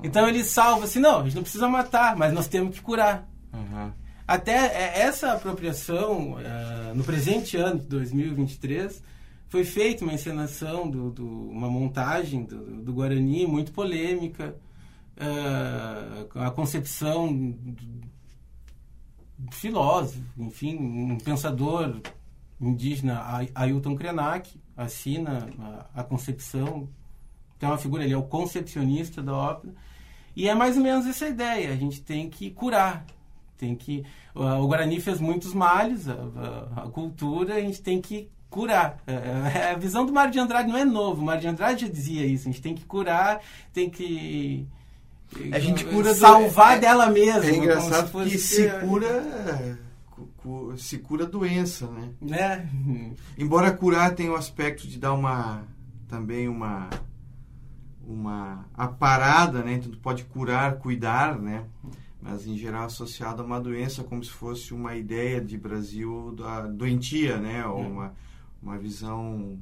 Então 0.05 0.29
ele 0.29 0.45
salva 0.45 0.85
assim, 0.85 1.01
não, 1.01 1.19
a 1.21 1.25
gente 1.25 1.35
não 1.35 1.43
precisa 1.43 1.67
matar, 1.69 2.15
mas 2.17 2.33
nós 2.33 2.47
temos 2.47 2.77
que 2.77 2.81
curar. 2.83 3.29
Aham. 3.53 3.93
Até 4.29 4.53
é, 4.53 5.01
essa 5.01 5.33
apropriação, 5.33 6.39
eh, 6.39 6.93
no 6.95 7.03
presente 7.03 7.57
ano 7.57 7.81
de 7.81 7.87
2023, 7.87 9.03
foi 9.49 9.65
feita 9.65 10.05
uma 10.05 10.15
encenação, 10.15 10.89
do, 10.89 11.11
do- 11.11 11.51
uma 11.51 11.69
montagem 11.69 12.45
do, 12.45 12.59
do 12.81 12.93
Guarani 12.93 13.45
muito 13.45 13.73
polêmica, 13.73 14.55
a 16.35 16.51
concepção 16.51 17.55
filósofo, 19.51 20.21
enfim, 20.39 20.77
um 20.79 21.19
pensador 21.19 22.01
indígena, 22.61 23.21
Ai- 23.23 23.51
Ailton 23.55 23.97
Krenak, 23.97 24.61
assina 24.77 25.49
a, 25.95 26.05
concepção. 26.05 26.89
Tem 27.59 27.69
uma 27.69 27.79
figura, 27.79 28.05
ele 28.05 28.13
é 28.15 28.17
o 28.17 28.23
concepcionista 28.23 29.23
da 29.23 29.35
ópera. 29.35 29.75
E 30.35 30.49
é 30.49 30.55
mais 30.55 30.77
ou 30.77 30.83
menos 30.83 31.07
essa 31.07 31.27
ideia, 31.29 31.73
a 31.73 31.77
gente 31.77 32.01
tem 32.01 32.29
que 32.31 32.51
curar, 32.51 33.05
tem 33.59 33.75
que 33.77 34.05
o 34.35 34.67
Guarani 34.67 34.99
fez 35.01 35.21
muitos 35.21 35.53
males 35.53 36.09
a, 36.09 36.15
a- 36.15 36.83
a 36.85 36.89
cultura 36.89 37.55
a 37.57 37.61
gente 37.61 37.83
tem 37.83 38.01
que 38.01 38.29
curar 38.49 38.99
É, 39.07 39.13
é, 39.13 39.71
a 39.73 39.77
visão 39.77 40.07
do 40.07 40.13
Mário 40.13 40.33
de 40.33 40.39
Andrade 40.39 40.69
não 40.71 40.77
é 40.79 40.85
novo 40.87 41.21
o 41.21 41.25
Mário 41.25 41.43
de 41.43 41.49
Andrade 41.49 41.87
já 41.87 41.93
dizia 41.93 42.25
isso 42.27 42.49
a 42.49 42.51
gente 42.51 42.63
tem 42.63 42.75
que 42.75 42.85
curar 42.87 43.41
tem 43.75 43.91
que 43.91 44.67
A 45.53 45.59
gente 45.59 45.85
cura 45.85 46.13
do- 46.13 46.19
salvar 46.19 46.77
é- 46.77 46.81
dela 46.81 47.11
mesma 47.11 47.45
É 47.51 47.57
engraçado 47.57 48.25
se 48.25 48.31
que 48.31 48.39
se 48.39 48.69
cura. 48.81 49.79
cu- 50.11 50.29
cu- 50.37 50.75
Se 50.79 50.99
cura 50.99 51.25
a 51.25 51.29
doença, 51.29 51.87
né? 51.89 52.11
né 52.21 52.69
Embora 53.39 53.71
curar 53.73 54.15
tenha 54.15 54.33
o 54.33 54.37
aspecto 54.37 54.87
de 54.87 54.99
dar 54.99 55.13
uma 55.13 55.63
também 56.09 56.49
uma 56.49 56.89
uma 58.07 58.67
aparada, 58.75 59.63
né? 59.63 59.75
Então 59.75 59.91
tu 59.91 59.99
pode 59.99 60.25
curar, 60.25 60.77
cuidar, 60.77 61.39
né? 61.39 61.65
Mas 62.21 62.47
em 62.47 62.57
geral 62.57 62.85
associado 62.87 63.43
a 63.43 63.45
uma 63.45 63.61
doença 63.61 64.03
como 64.05 64.23
se 64.23 64.31
fosse 64.31 64.75
uma 64.75 64.95
ideia 64.97 65.41
de 65.41 65.57
Brasil 65.57 66.35
da 66.37 66.63
doentia, 66.67 67.39
né? 67.39 67.65
Ou 67.67 67.81
uma 67.81 68.13
uma 68.63 68.79
visão 68.79 69.59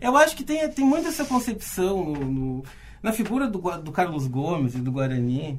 Eu 0.00 0.16
acho 0.16 0.36
que 0.36 0.44
tem, 0.44 0.68
tem 0.70 0.84
muito 0.84 1.08
essa 1.08 1.24
concepção 1.24 2.04
no, 2.04 2.24
no- 2.24 2.64
na 3.02 3.12
figura 3.12 3.46
do, 3.46 3.58
do 3.78 3.92
Carlos 3.92 4.26
Gomes 4.26 4.74
e 4.74 4.78
do 4.78 4.90
Guarani. 4.92 5.58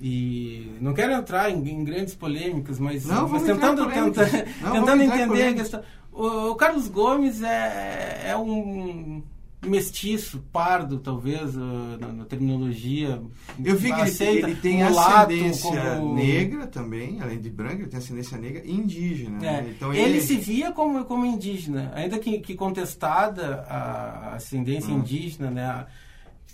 E 0.00 0.76
não 0.80 0.94
quero 0.94 1.12
entrar 1.12 1.50
em, 1.50 1.56
em 1.68 1.82
grandes 1.84 2.14
polêmicas, 2.14 2.78
mas, 2.78 3.04
Não, 3.04 3.28
mas 3.28 3.42
tentando, 3.42 3.84
tenta- 3.86 4.26
Não, 4.62 4.72
tentando 4.72 5.02
entender 5.02 5.48
a 5.48 5.54
questão. 5.54 5.82
O, 6.12 6.50
o 6.50 6.54
Carlos 6.54 6.86
Gomes 6.88 7.42
é, 7.42 8.22
é 8.26 8.36
um 8.36 9.22
mestiço, 9.68 10.44
pardo, 10.52 10.98
talvez, 10.98 11.54
uh, 11.56 11.98
na, 12.00 12.08
na 12.12 12.24
terminologia. 12.24 13.20
Eu 13.64 13.76
vi 13.76 13.88
que 13.88 14.00
ele, 14.00 14.02
Aceita, 14.02 14.48
ele 14.50 14.56
tem 14.60 14.82
mulato 14.84 15.32
ascendência 15.32 15.94
como- 15.96 16.14
negra 16.14 16.66
também, 16.66 17.20
além 17.20 17.40
de 17.40 17.50
branca, 17.50 17.76
ele 17.76 17.86
tem 17.88 17.98
ascendência 17.98 18.36
negra 18.38 18.62
e 18.64 18.70
indígena. 18.72 19.38
É, 19.38 19.62
né? 19.62 19.74
Então 19.76 19.92
ele, 19.92 20.20
se 20.20 20.36
via 20.36 20.72
como, 20.72 21.04
como 21.04 21.24
indígena, 21.26 21.92
ainda 21.94 22.18
que, 22.18 22.38
que 22.40 22.54
contestada 22.54 23.62
a 23.68 24.34
ascendência 24.34 24.92
Hum. 24.92 24.98
indígena, 24.98 25.50
né? 25.50 25.86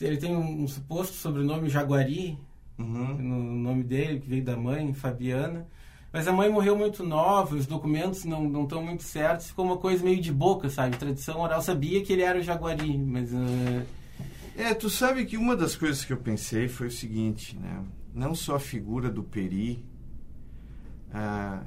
Ele 0.01 0.17
tem 0.17 0.35
um, 0.37 0.65
um 0.65 0.69
suposto 0.69 1.15
sobrenome 1.15 1.69
Jaguari, 1.69 2.39
Uhum. 2.77 3.17
no 3.17 3.39
nome 3.55 3.85
dele, 3.85 4.19
que 4.19 4.29
veio 4.29 4.43
da 4.45 4.57
mãe, 4.57 4.93
Fabiana. 4.93 5.67
Mas 6.15 6.29
a 6.29 6.33
mãe 6.33 6.49
morreu 6.49 6.79
muito 6.79 7.03
nova, 7.03 7.57
os 7.57 7.67
documentos 7.67 8.25
não 8.25 8.45
não 8.49 8.63
estão 8.63 8.81
muito 8.81 9.03
certos, 9.03 9.49
ficou 9.49 9.65
uma 9.65 9.79
coisa 9.79 10.05
meio 10.05 10.21
de 10.21 10.33
boca, 10.33 10.71
sabe? 10.71 10.97
Tradição 10.97 11.41
oral 11.41 11.61
sabia 11.61 12.05
que 12.05 12.13
ele 12.13 12.23
era 12.23 12.39
o 12.39 12.43
Jaguari, 12.43 12.97
mas 12.97 13.35
eh, 13.35 13.85
É, 14.57 14.73
tu 14.75 14.89
sabe 14.89 15.25
que 15.27 15.37
uma 15.37 15.57
das 15.57 15.75
coisas 15.75 16.05
que 16.05 16.13
eu 16.13 16.17
pensei 16.17 16.69
foi 16.69 16.87
o 16.87 16.91
seguinte, 16.91 17.59
né? 17.59 17.85
Não 18.15 18.33
só 18.33 18.55
a 18.55 18.61
figura 18.61 19.11
do 19.11 19.25
Peri, 19.25 19.85
ah, 21.13 21.65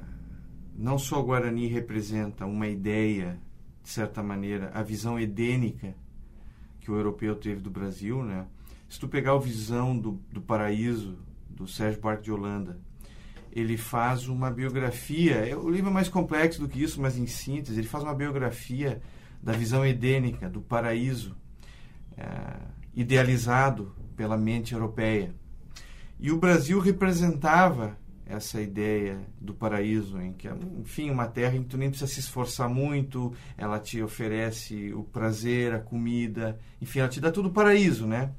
não 0.74 0.98
só 0.98 1.20
o 1.20 1.24
Guarani 1.24 1.66
representa 1.66 2.46
uma 2.46 2.68
ideia, 2.68 3.38
de 3.82 3.90
certa 3.90 4.22
maneira, 4.22 4.70
a 4.72 4.82
visão 4.82 5.20
edênica 5.20 5.94
que 6.80 6.90
o 6.90 6.96
europeu 6.96 7.36
teve 7.36 7.60
do 7.60 7.70
Brasil, 7.70 8.24
né? 8.24 8.46
Se 8.88 8.98
tu 8.98 9.08
pegar 9.08 9.32
a 9.32 9.38
visão 9.38 9.94
do, 9.94 10.12
do 10.32 10.40
paraíso 10.40 11.18
do 11.50 11.68
Sérgio 11.68 12.00
Buarque 12.00 12.22
de 12.22 12.32
Holanda, 12.32 12.87
ele 13.52 13.76
faz 13.76 14.28
uma 14.28 14.50
biografia, 14.50 15.36
é, 15.36 15.56
o 15.56 15.68
livro 15.68 15.90
é 15.90 15.92
mais 15.92 16.08
complexo 16.08 16.60
do 16.60 16.68
que 16.68 16.82
isso, 16.82 17.00
mas 17.00 17.16
em 17.16 17.26
síntese, 17.26 17.78
ele 17.78 17.88
faz 17.88 18.04
uma 18.04 18.14
biografia 18.14 19.00
da 19.42 19.52
visão 19.52 19.84
edênica, 19.84 20.48
do 20.48 20.60
paraíso, 20.60 21.36
eh, 22.16 22.56
idealizado 22.94 23.94
pela 24.16 24.36
mente 24.36 24.74
europeia. 24.74 25.32
E 26.18 26.32
o 26.32 26.38
Brasil 26.38 26.80
representava 26.80 27.96
essa 28.26 28.60
ideia 28.60 29.20
do 29.40 29.54
paraíso, 29.54 30.20
em 30.20 30.32
que, 30.32 30.46
é, 30.48 30.54
enfim, 30.78 31.08
uma 31.10 31.26
terra 31.26 31.56
em 31.56 31.62
que 31.62 31.68
tu 31.68 31.78
nem 31.78 31.88
precisa 31.88 32.12
se 32.12 32.20
esforçar 32.20 32.68
muito, 32.68 33.32
ela 33.56 33.78
te 33.78 34.02
oferece 34.02 34.92
o 34.92 35.02
prazer, 35.02 35.72
a 35.72 35.78
comida, 35.78 36.58
enfim, 36.82 36.98
ela 36.98 37.08
te 37.08 37.20
dá 37.20 37.30
tudo 37.30 37.50
paraíso, 37.50 38.06
né? 38.06 38.32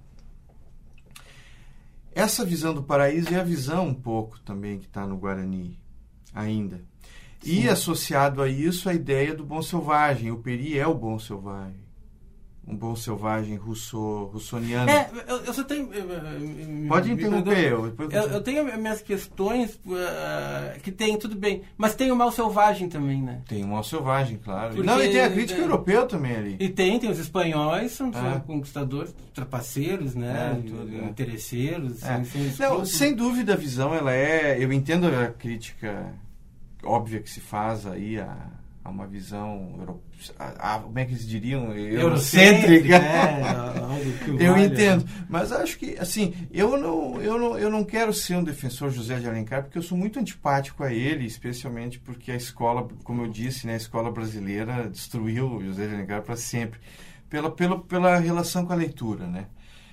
Essa 2.20 2.44
visão 2.44 2.74
do 2.74 2.84
paraíso 2.84 3.34
é 3.34 3.40
a 3.40 3.44
visão 3.44 3.88
um 3.88 3.94
pouco 3.94 4.42
também 4.42 4.78
que 4.78 4.88
está 4.88 5.08
no 5.08 5.16
Guarani 5.16 5.80
ainda. 6.36 6.82
E 7.42 7.62
Sim. 7.62 7.68
associado 7.70 8.42
a 8.42 8.50
isso 8.50 8.90
a 8.90 8.94
ideia 8.94 9.34
do 9.34 9.46
bom 9.46 9.62
selvagem. 9.62 10.30
O 10.30 10.40
Peri 10.40 10.78
é 10.78 10.86
o 10.86 10.94
bom 10.94 11.18
selvagem. 11.18 11.80
Um 12.72 12.76
bom 12.76 12.96
selvagem 12.96 13.56
russo, 13.56 14.30
russoniano. 14.32 14.92
É, 14.92 15.10
eu, 15.28 15.38
eu 15.38 15.54
só 15.56 15.64
tenho. 15.64 15.92
eh, 15.92 15.98
eh, 15.98 16.88
Pode 16.88 17.12
interromper. 17.12 17.72
Eu, 17.72 17.96
Eu, 18.12 18.22
eu 18.30 18.42
tenho 18.44 18.64
minhas 18.78 19.02
questões 19.02 19.80
eh, 19.92 20.78
que 20.84 20.92
tem, 20.92 21.18
tudo 21.18 21.36
bem. 21.36 21.64
Mas 21.76 21.96
tem 21.96 22.12
o 22.12 22.16
mal 22.16 22.32
selvagem 22.32 22.88
também, 22.88 23.24
né? 23.24 23.42
Tem 23.48 23.64
um 23.66 23.70
mal 23.70 23.84
selvagem, 23.84 24.38
claro. 24.38 24.76
Porque- 24.76 24.86
Não, 24.88 25.04
e 25.04 25.10
tem 25.10 25.22
a 25.22 25.32
crítica 25.32 25.60
é. 25.60 25.64
europeia 25.64 26.06
também 26.06 26.36
ali. 26.36 26.58
E 26.60 26.70
tem, 26.70 27.00
tem 27.00 27.10
os 27.10 27.18
espanhóis, 27.18 27.94
são, 27.94 28.10
É. 28.10 28.40
conquistadores, 28.46 29.16
trapaceiros, 29.34 30.14
né? 30.14 30.62
É, 30.64 31.06
é. 31.06 31.10
Interesseiros. 31.10 32.04
É. 32.04 32.24
sem- 32.24 32.52
sem 32.52 32.68
Não, 32.70 32.86
sem 32.86 33.16
dúvida 33.16 33.54
a 33.54 33.58
visão, 33.58 33.96
ela 33.96 34.14
é. 34.14 34.64
Eu 34.64 34.72
entendo 34.72 35.08
a 35.08 35.28
crítica 35.28 36.14
óbvia 36.84 37.20
que 37.20 37.30
se 37.32 37.40
faz 37.40 37.88
aí 37.88 38.20
a, 38.20 38.38
a 38.90 38.92
uma 38.92 39.08
visão. 39.08 39.76
euro- 39.80 40.04
a- 40.38 40.76
a- 40.76 40.80
como 40.80 41.00
é 41.00 41.06
que 41.06 41.12
eles 41.14 41.26
diriam? 41.28 41.74
Eurocêntrica. 41.74 42.96
É, 42.96 44.44
Eu 44.46 44.54
valha. 44.54 44.66
entendo, 44.66 45.06
mas 45.30 45.52
acho 45.52 45.78
que 45.78 45.98
assim, 46.00 46.34
eu 46.52 46.78
não, 46.78 47.22
eu 47.22 47.38
não, 47.40 47.58
eu 47.58 47.70
não 47.70 47.84
quero 47.84 48.14
ser 48.14 48.36
um 48.36 48.44
defensor 48.44 48.92
José 48.92 49.20
de 49.20 49.28
Alencar 49.28 49.64
porque 49.64 49.78
eu 49.78 49.82
sou 49.84 49.98
muito 49.98 50.20
antipático 50.20 50.84
a 50.84 50.92
ele, 50.94 51.26
especialmente 51.26 52.00
porque 52.00 52.32
a 52.32 52.36
escola, 52.36 52.88
como 53.04 53.24
eu 53.24 53.28
disse, 53.30 53.66
né, 53.68 53.74
a 53.74 53.78
escola 53.78 54.12
brasileira 54.12 54.90
destruiu 54.90 55.62
José 55.64 55.88
de 55.88 55.96
Alencar 55.96 56.22
para 56.22 56.36
sempre, 56.36 56.80
pela, 57.30 57.50
pela, 57.52 57.80
pela 57.80 58.18
relação 58.18 58.66
com 58.66 58.74
a 58.74 58.76
leitura, 58.76 59.26
né? 59.28 59.46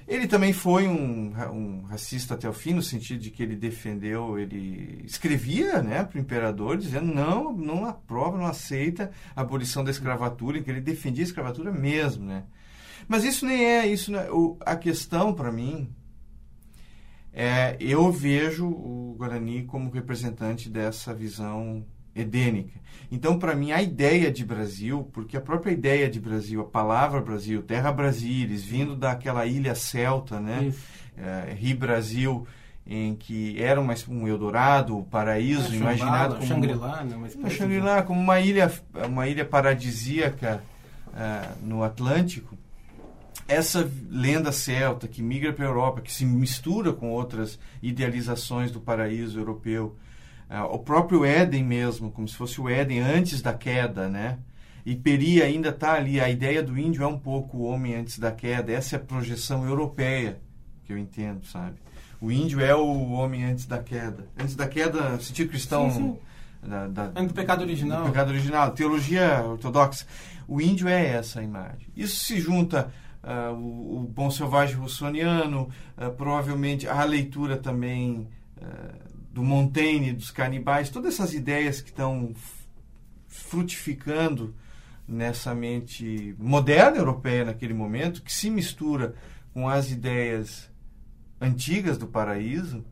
Ele 0.07 0.29
também 0.29 0.53
foi 0.53 0.87
um, 0.87 1.33
um 1.53 1.83
racista 1.83 2.35
até 2.35 2.49
o 2.49 2.53
fim, 2.53 2.75
no 2.75 2.83
sentido 2.83 3.21
de 3.21 3.31
que 3.31 3.43
ele 3.43 3.57
defendeu, 3.57 4.39
ele 4.39 5.03
escrevia 5.05 5.83
né, 5.83 6.05
para 6.05 6.17
o 6.17 6.21
imperador, 6.21 6.77
dizendo 6.77 7.13
não, 7.13 7.53
não 7.53 7.85
aprova, 7.85 8.39
não 8.39 8.47
aceita 8.47 9.11
a 9.35 9.41
abolição 9.41 9.83
da 9.83 9.91
escravatura, 9.91 10.63
que 10.63 10.71
ele 10.71 10.81
defendia 10.81 11.25
a 11.25 11.27
escravatura 11.27 11.73
mesmo. 11.73 12.25
Né? 12.25 12.45
Mas 13.09 13.25
isso 13.25 13.45
nem 13.45 13.65
é, 13.65 13.87
isso 13.87 14.15
é- 14.15 14.31
o, 14.31 14.57
a 14.61 14.77
questão 14.77 15.35
para 15.35 15.51
mim 15.51 15.93
é, 17.33 17.77
eu 17.81 18.11
vejo 18.11 18.67
o 18.67 19.15
Guarani 19.19 19.65
como 19.65 19.91
representante 19.91 20.71
dessa 20.71 21.13
visão 21.13 21.85
edênica. 22.17 22.81
Então, 23.11 23.39
para 23.39 23.55
mim, 23.55 23.71
a 23.71 23.81
ideia 23.81 24.33
de 24.33 24.45
Brasil, 24.45 25.09
porque 25.13 25.37
a 25.37 25.41
própria 25.41 25.71
ideia 25.71 26.09
de 26.11 26.19
Brasil, 26.19 26.61
a 26.61 26.65
palavra 26.65 27.21
Brasil, 27.21 27.63
Terra 27.63 27.93
Brasilis, 27.93 28.65
vindo 28.65 28.97
daquela 28.97 29.47
ilha 29.47 29.75
celta, 29.75 30.41
né? 30.41 30.73
É, 31.17 31.55
Rio 31.55 31.77
Brasil, 31.77 32.47
em 32.87 33.15
que 33.15 33.63
era 33.63 33.81
uma, 33.81 33.95
um 34.09 34.27
Eldorado, 34.27 34.97
um 34.97 35.03
paraíso, 35.03 35.73
é, 35.73 35.77
imaginado 35.77 36.35
como 36.37 36.47
Shangri-La, 36.47 37.05
né? 37.05 37.17
uma 37.37 37.51
Shangri-La, 37.51 38.03
como 38.03 38.21
uma 38.21 38.41
ilha, 38.41 38.73
uma 39.09 39.29
ilha 39.29 39.45
paradisíaca 39.45 40.63
uh, 41.09 41.67
no 41.67 41.83
Atlântico. 41.83 42.57
Essa 43.49 43.89
lenda 44.11 44.51
celta 44.51 45.07
que 45.07 45.23
migra 45.23 45.53
para 45.53 45.65
a 45.65 45.69
Europa, 45.69 46.01
que 46.01 46.13
se 46.13 46.25
mistura 46.25 46.93
com 46.93 47.11
outras 47.11 47.59
idealizações 47.81 48.73
do 48.73 48.81
paraíso 48.81 49.39
europeu, 49.39 49.97
o 50.71 50.79
próprio 50.79 51.25
Éden 51.25 51.65
mesmo, 51.65 52.11
como 52.11 52.29
se 52.29 52.37
fosse 52.37 52.61
o 52.61 52.69
Éden 52.69 53.01
antes 53.01 53.43
da 53.43 53.53
queda, 53.53 54.09
né? 54.09 54.39
E 54.85 54.95
Peri 54.95 55.43
ainda 55.43 55.71
está 55.71 55.95
ali. 55.95 56.21
A 56.21 56.31
ideia 56.31 56.63
do 56.63 56.79
índio 56.79 57.03
é 57.03 57.07
um 57.07 57.19
pouco 57.19 57.59
o 57.59 57.63
homem 57.65 57.97
antes 57.97 58.21
da 58.21 58.31
queda. 58.31 58.71
Essa 58.73 58.95
é 58.95 58.99
a 58.99 59.03
projeção 59.03 59.67
europeia 59.67 60.39
que 60.85 60.93
eu 60.93 60.99
entendo, 60.99 61.45
sabe? 61.45 61.75
O 62.21 62.31
índio 62.31 62.61
é 62.61 62.75
o 62.75 63.11
homem 63.11 63.45
antes 63.45 63.67
da 63.67 63.83
queda. 63.83 64.29
Antes 64.39 64.55
da 64.55 64.69
queda, 64.69 65.19
sentido 65.19 65.51
cristão. 65.51 65.91
Sim, 65.91 65.99
sim. 65.99 66.19
Da, 66.69 66.87
da, 66.87 67.05
antes 67.09 67.29
do 67.29 67.35
pecado 67.35 67.63
original. 67.63 68.03
Do 68.05 68.11
pecado 68.11 68.29
original, 68.31 68.71
teologia 68.71 69.43
ortodoxa. 69.45 70.07
O 70.47 70.61
índio 70.61 70.89
é 70.89 71.07
essa 71.07 71.43
imagem. 71.43 71.89
Isso 71.97 72.25
se 72.25 72.41
junta 72.41 72.93
uh, 73.23 73.53
o, 73.55 73.97
o, 73.97 74.01
bom 74.05 74.31
selvagem 74.31 74.77
russoniano, 74.77 75.69
uh, 75.99 76.11
provavelmente 76.13 76.89
a 76.89 77.03
leitura 77.05 77.57
também 77.57 78.29
uh, 78.59 79.16
do 79.37 79.43
Montaigne, 79.43 80.15
dos 80.15 80.31
canibais, 80.31 80.89
todas 80.89 81.13
essas 81.13 81.35
ideias 81.35 81.83
que 81.83 81.91
estão 81.91 82.33
frutificando 83.29 84.55
nessa 85.07 85.55
mente 85.55 86.35
moderna 86.39 86.97
europeia 86.97 87.45
naquele 87.45 87.75
momento, 87.75 88.23
que 88.23 88.33
se 88.33 88.49
mistura 88.49 89.15
com 89.53 89.69
as 89.69 89.91
ideias 89.91 90.71
antigas 91.39 91.99
do 91.99 92.07
paraíso, 92.07 92.83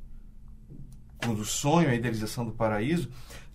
com 1.16 1.32
o 1.32 1.44
sonho, 1.46 1.88
a 1.88 1.94
idealização 1.94 2.44
do 2.44 2.52
paraíso, 2.52 3.08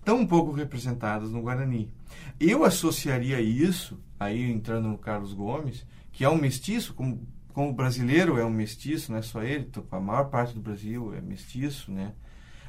tão 0.04 0.26
pouco 0.26 0.50
representadas 0.50 1.30
no 1.30 1.42
Guarani. 1.42 1.92
Eu 2.40 2.64
associaria 2.64 3.40
isso, 3.40 4.00
aí 4.18 4.50
entrando 4.50 4.88
no 4.88 4.98
Carlos 4.98 5.32
Gomes, 5.32 5.86
que 6.10 6.24
é 6.24 6.28
um 6.28 6.36
mestiço, 6.36 6.92
como, 6.94 7.24
como 7.52 7.72
brasileiro 7.72 8.36
é 8.36 8.44
um 8.44 8.50
mestiço, 8.50 9.12
não 9.12 9.20
é 9.20 9.22
só 9.22 9.44
ele, 9.44 9.70
a 9.92 10.00
maior 10.00 10.24
parte 10.24 10.54
do 10.54 10.60
Brasil 10.60 11.14
é 11.14 11.20
mestiço, 11.20 11.92
né? 11.92 12.14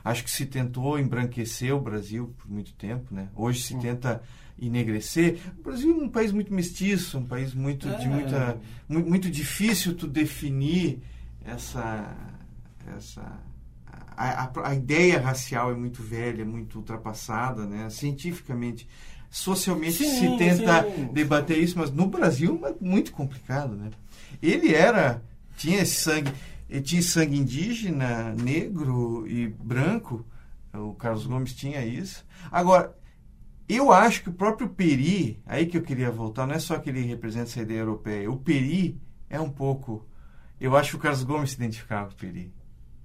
Acho 0.03 0.23
que 0.23 0.31
se 0.31 0.45
tentou 0.45 0.97
embranquecer 0.97 1.73
o 1.75 1.79
Brasil 1.79 2.33
por 2.37 2.49
muito 2.49 2.73
tempo, 2.73 3.13
né? 3.13 3.29
Hoje 3.35 3.61
se 3.61 3.77
tenta 3.77 4.21
enegrecer. 4.59 5.39
O 5.59 5.63
Brasil 5.63 5.91
é 5.91 6.03
um 6.03 6.09
país 6.09 6.31
muito 6.31 6.53
mestiço, 6.53 7.17
um 7.17 7.25
país 7.25 7.53
muito 7.53 7.87
é. 7.87 7.97
de 7.97 8.07
muita 8.07 8.57
muito, 8.87 9.09
muito 9.09 9.29
difícil 9.29 9.95
tu 9.95 10.07
definir 10.07 10.99
essa 11.45 12.15
essa 12.97 13.21
a, 14.15 14.43
a, 14.43 14.69
a, 14.69 14.75
ideia 14.75 15.19
racial 15.19 15.71
é 15.71 15.75
muito 15.75 16.03
velha, 16.03 16.45
muito 16.45 16.77
ultrapassada, 16.77 17.65
né? 17.65 17.89
Cientificamente, 17.89 18.87
socialmente 19.29 20.03
sim, 20.03 20.19
se 20.19 20.37
tenta 20.37 20.83
sim. 20.83 21.09
debater 21.11 21.57
isso, 21.57 21.77
mas 21.77 21.91
no 21.91 22.07
Brasil 22.07 22.59
é 22.65 22.73
muito 22.79 23.11
complicado, 23.11 23.75
né? 23.75 23.89
Ele 24.41 24.73
era 24.73 25.21
tinha 25.57 25.81
esse 25.81 25.95
sangue, 25.95 26.31
ele 26.71 26.81
tinha 26.81 27.01
sangue 27.01 27.37
indígena, 27.37 28.33
negro 28.33 29.27
e 29.27 29.47
branco. 29.47 30.25
O 30.73 30.93
Carlos 30.93 31.27
Gomes 31.27 31.53
tinha 31.53 31.85
isso. 31.85 32.25
Agora, 32.49 32.95
eu 33.67 33.91
acho 33.91 34.23
que 34.23 34.29
o 34.29 34.33
próprio 34.33 34.69
Peri, 34.69 35.39
aí 35.45 35.65
que 35.65 35.77
eu 35.77 35.81
queria 35.81 36.09
voltar, 36.09 36.47
não 36.47 36.55
é 36.55 36.59
só 36.59 36.79
que 36.79 36.89
ele 36.89 37.01
representa 37.01 37.49
essa 37.49 37.61
ideia 37.61 37.79
europeia. 37.79 38.31
O 38.31 38.37
Peri 38.37 38.99
é 39.29 39.39
um 39.39 39.49
pouco 39.49 40.07
eu 40.61 40.77
acho 40.77 40.91
que 40.91 40.95
o 40.97 40.99
Carlos 40.99 41.23
Gomes 41.23 41.49
se 41.49 41.55
identificava 41.55 42.09
com 42.09 42.13
o 42.13 42.17
Peri. 42.17 42.53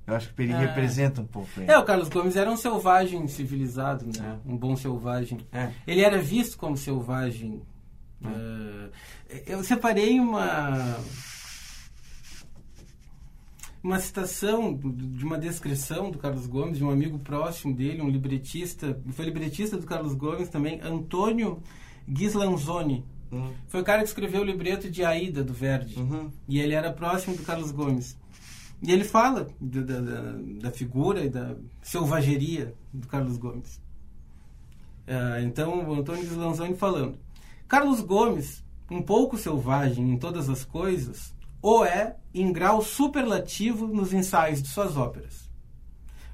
Eu 0.06 0.14
acho 0.14 0.26
que 0.26 0.34
o 0.34 0.36
Peri 0.36 0.52
é. 0.52 0.58
representa 0.58 1.22
um 1.22 1.26
pouco 1.26 1.48
ele. 1.56 1.72
É, 1.72 1.78
o 1.78 1.84
Carlos 1.84 2.10
Gomes 2.10 2.36
era 2.36 2.50
um 2.50 2.56
selvagem 2.56 3.26
civilizado, 3.28 4.04
né? 4.04 4.38
É. 4.44 4.48
Um 4.48 4.58
bom 4.58 4.76
selvagem. 4.76 5.40
É. 5.50 5.72
Ele 5.86 6.02
era 6.02 6.18
visto 6.18 6.58
como 6.58 6.76
selvagem. 6.76 7.62
Uh, 8.20 8.90
eu 9.46 9.64
separei 9.64 10.20
uma 10.20 10.98
uma 13.86 14.00
citação 14.00 14.76
de 14.76 15.24
uma 15.24 15.38
descrição 15.38 16.10
do 16.10 16.18
Carlos 16.18 16.46
Gomes, 16.46 16.76
de 16.76 16.84
um 16.84 16.90
amigo 16.90 17.20
próximo 17.20 17.72
dele, 17.72 18.02
um 18.02 18.08
libretista, 18.08 19.00
foi 19.12 19.24
libretista 19.24 19.76
do 19.76 19.86
Carlos 19.86 20.12
Gomes 20.12 20.48
também, 20.48 20.80
Antônio 20.80 21.62
Ghislanzoni. 22.08 23.04
Uhum. 23.30 23.52
Foi 23.68 23.80
o 23.80 23.84
cara 23.84 24.02
que 24.02 24.08
escreveu 24.08 24.40
o 24.42 24.44
libreto 24.44 24.90
de 24.90 25.04
Aida, 25.04 25.44
do 25.44 25.52
Verdi. 25.52 25.98
Uhum. 26.00 26.30
E 26.48 26.58
ele 26.58 26.74
era 26.74 26.92
próximo 26.92 27.36
do 27.36 27.44
Carlos 27.44 27.70
Gomes. 27.70 28.18
E 28.82 28.92
ele 28.92 29.04
fala 29.04 29.46
da, 29.60 29.80
da, 29.80 30.00
da 30.62 30.70
figura 30.72 31.24
e 31.24 31.28
da 31.28 31.54
selvageria 31.80 32.74
do 32.92 33.06
Carlos 33.06 33.36
Gomes. 33.36 33.80
Uh, 35.06 35.44
então, 35.44 35.88
o 35.88 35.94
Antônio 35.94 36.36
Lanzoni 36.36 36.74
falando. 36.74 37.18
Carlos 37.68 38.00
Gomes, 38.00 38.64
um 38.90 39.00
pouco 39.00 39.38
selvagem 39.38 40.10
em 40.10 40.18
todas 40.18 40.50
as 40.50 40.64
coisas, 40.64 41.35
ou 41.60 41.84
é 41.84 42.16
em 42.32 42.52
grau 42.52 42.82
superlativo 42.82 43.86
nos 43.86 44.12
ensaios 44.12 44.62
de 44.62 44.68
suas 44.68 44.96
óperas. 44.96 45.50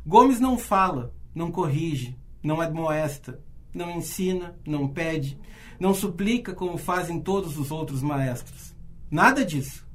Gomes 0.05 0.41
não 0.41 0.59
fala, 0.59 1.15
não 1.35 1.51
corrige, 1.51 2.19
não 2.43 2.61
admoesta, 2.61 3.41
não 3.73 3.91
ensina, 3.91 4.59
não 4.67 4.89
pede, 4.89 5.39
não 5.79 5.95
suplica 5.95 6.55
como 6.55 6.77
fazem 6.77 7.21
todos 7.21 7.57
os 7.57 7.71
outros 7.71 8.03
maestros. 8.03 8.75
Nada 9.11 9.45
disso. 9.45 9.87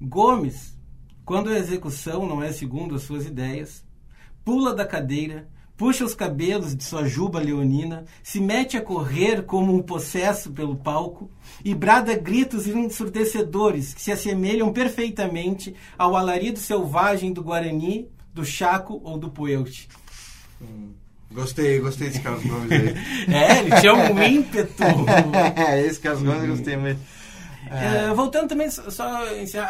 Gomes, 0.00 0.78
quando 1.24 1.50
a 1.50 1.58
execução 1.58 2.26
não 2.26 2.42
é 2.42 2.52
segundo 2.52 2.94
as 2.94 3.02
suas 3.02 3.26
ideias, 3.26 3.84
pula 4.44 4.74
da 4.74 4.86
cadeira, 4.86 5.48
puxa 5.76 6.04
os 6.04 6.14
cabelos 6.14 6.76
de 6.76 6.84
sua 6.84 7.06
juba 7.06 7.40
leonina, 7.40 8.04
se 8.22 8.40
mete 8.40 8.76
a 8.76 8.80
correr 8.80 9.42
como 9.42 9.74
um 9.74 9.82
possesso 9.82 10.50
pelo 10.52 10.76
palco 10.76 11.30
e 11.64 11.74
brada 11.74 12.16
gritos 12.16 12.66
ensurdecedores 12.66 13.94
que 13.94 14.00
se 14.00 14.12
assemelham 14.12 14.72
perfeitamente 14.72 15.74
ao 15.98 16.16
alarido 16.16 16.58
selvagem 16.58 17.32
do 17.32 17.42
Guarani, 17.42 18.08
do 18.32 18.44
Chaco 18.44 19.00
ou 19.04 19.18
do 19.18 19.30
Poeute. 19.30 19.88
Hum. 20.60 20.92
Gostei, 21.32 21.78
gostei 21.80 22.08
desse 22.08 22.20
Carlos 22.20 22.44
Gomes 22.44 22.70
aí. 22.70 22.94
é, 23.34 23.58
ele 23.60 23.80
tinha 23.80 23.94
um 23.94 24.22
ímpeto. 24.22 24.84
é, 25.56 25.80
esse 25.86 25.98
Carlos 25.98 26.22
Gomes 26.22 26.42
eu 26.42 26.48
gostei 26.48 26.76
muito. 26.76 27.00
É. 27.70 28.10
É, 28.10 28.14
voltando 28.14 28.48
também, 28.48 28.70
só 28.70 29.24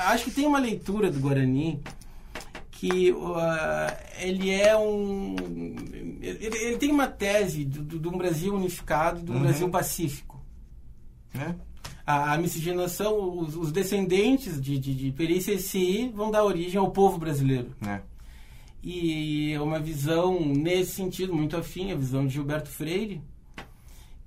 acho 0.06 0.24
que 0.24 0.30
tem 0.32 0.44
uma 0.44 0.58
leitura 0.58 1.10
do 1.10 1.20
Guarani 1.20 1.80
que 2.82 3.12
uh, 3.12 3.36
ele 4.18 4.50
é 4.50 4.76
um. 4.76 5.36
Ele, 6.20 6.46
ele, 6.46 6.78
tem 6.78 6.90
uma 6.90 7.06
tese 7.06 7.64
de 7.64 8.08
um 8.08 8.18
Brasil 8.18 8.52
unificado, 8.56 9.22
de 9.22 9.30
um 9.30 9.34
uhum. 9.34 9.40
Brasil 9.42 9.68
pacífico. 9.68 10.44
É? 11.32 11.54
A, 12.04 12.32
a, 12.32 12.38
miscigenação, 12.38 13.38
os, 13.38 13.54
os 13.54 13.70
descendentes 13.70 14.60
de, 14.60 14.80
de, 14.80 14.96
de 14.96 15.12
Peri 15.12 15.38
vão 16.12 16.32
dar 16.32 16.42
origem 16.42 16.80
ao 16.80 16.90
povo 16.90 17.18
brasileiro. 17.18 17.70
É 17.86 18.00
e 18.82 19.56
uma 19.58 19.78
visão 19.78 20.40
nesse 20.44 20.90
sentido 20.90 21.32
muito 21.32 21.56
afim, 21.56 21.92
a 21.92 21.94
visão 21.94 22.26
de 22.26 22.34
Gilberto 22.34 22.68
Freire, 22.68 23.22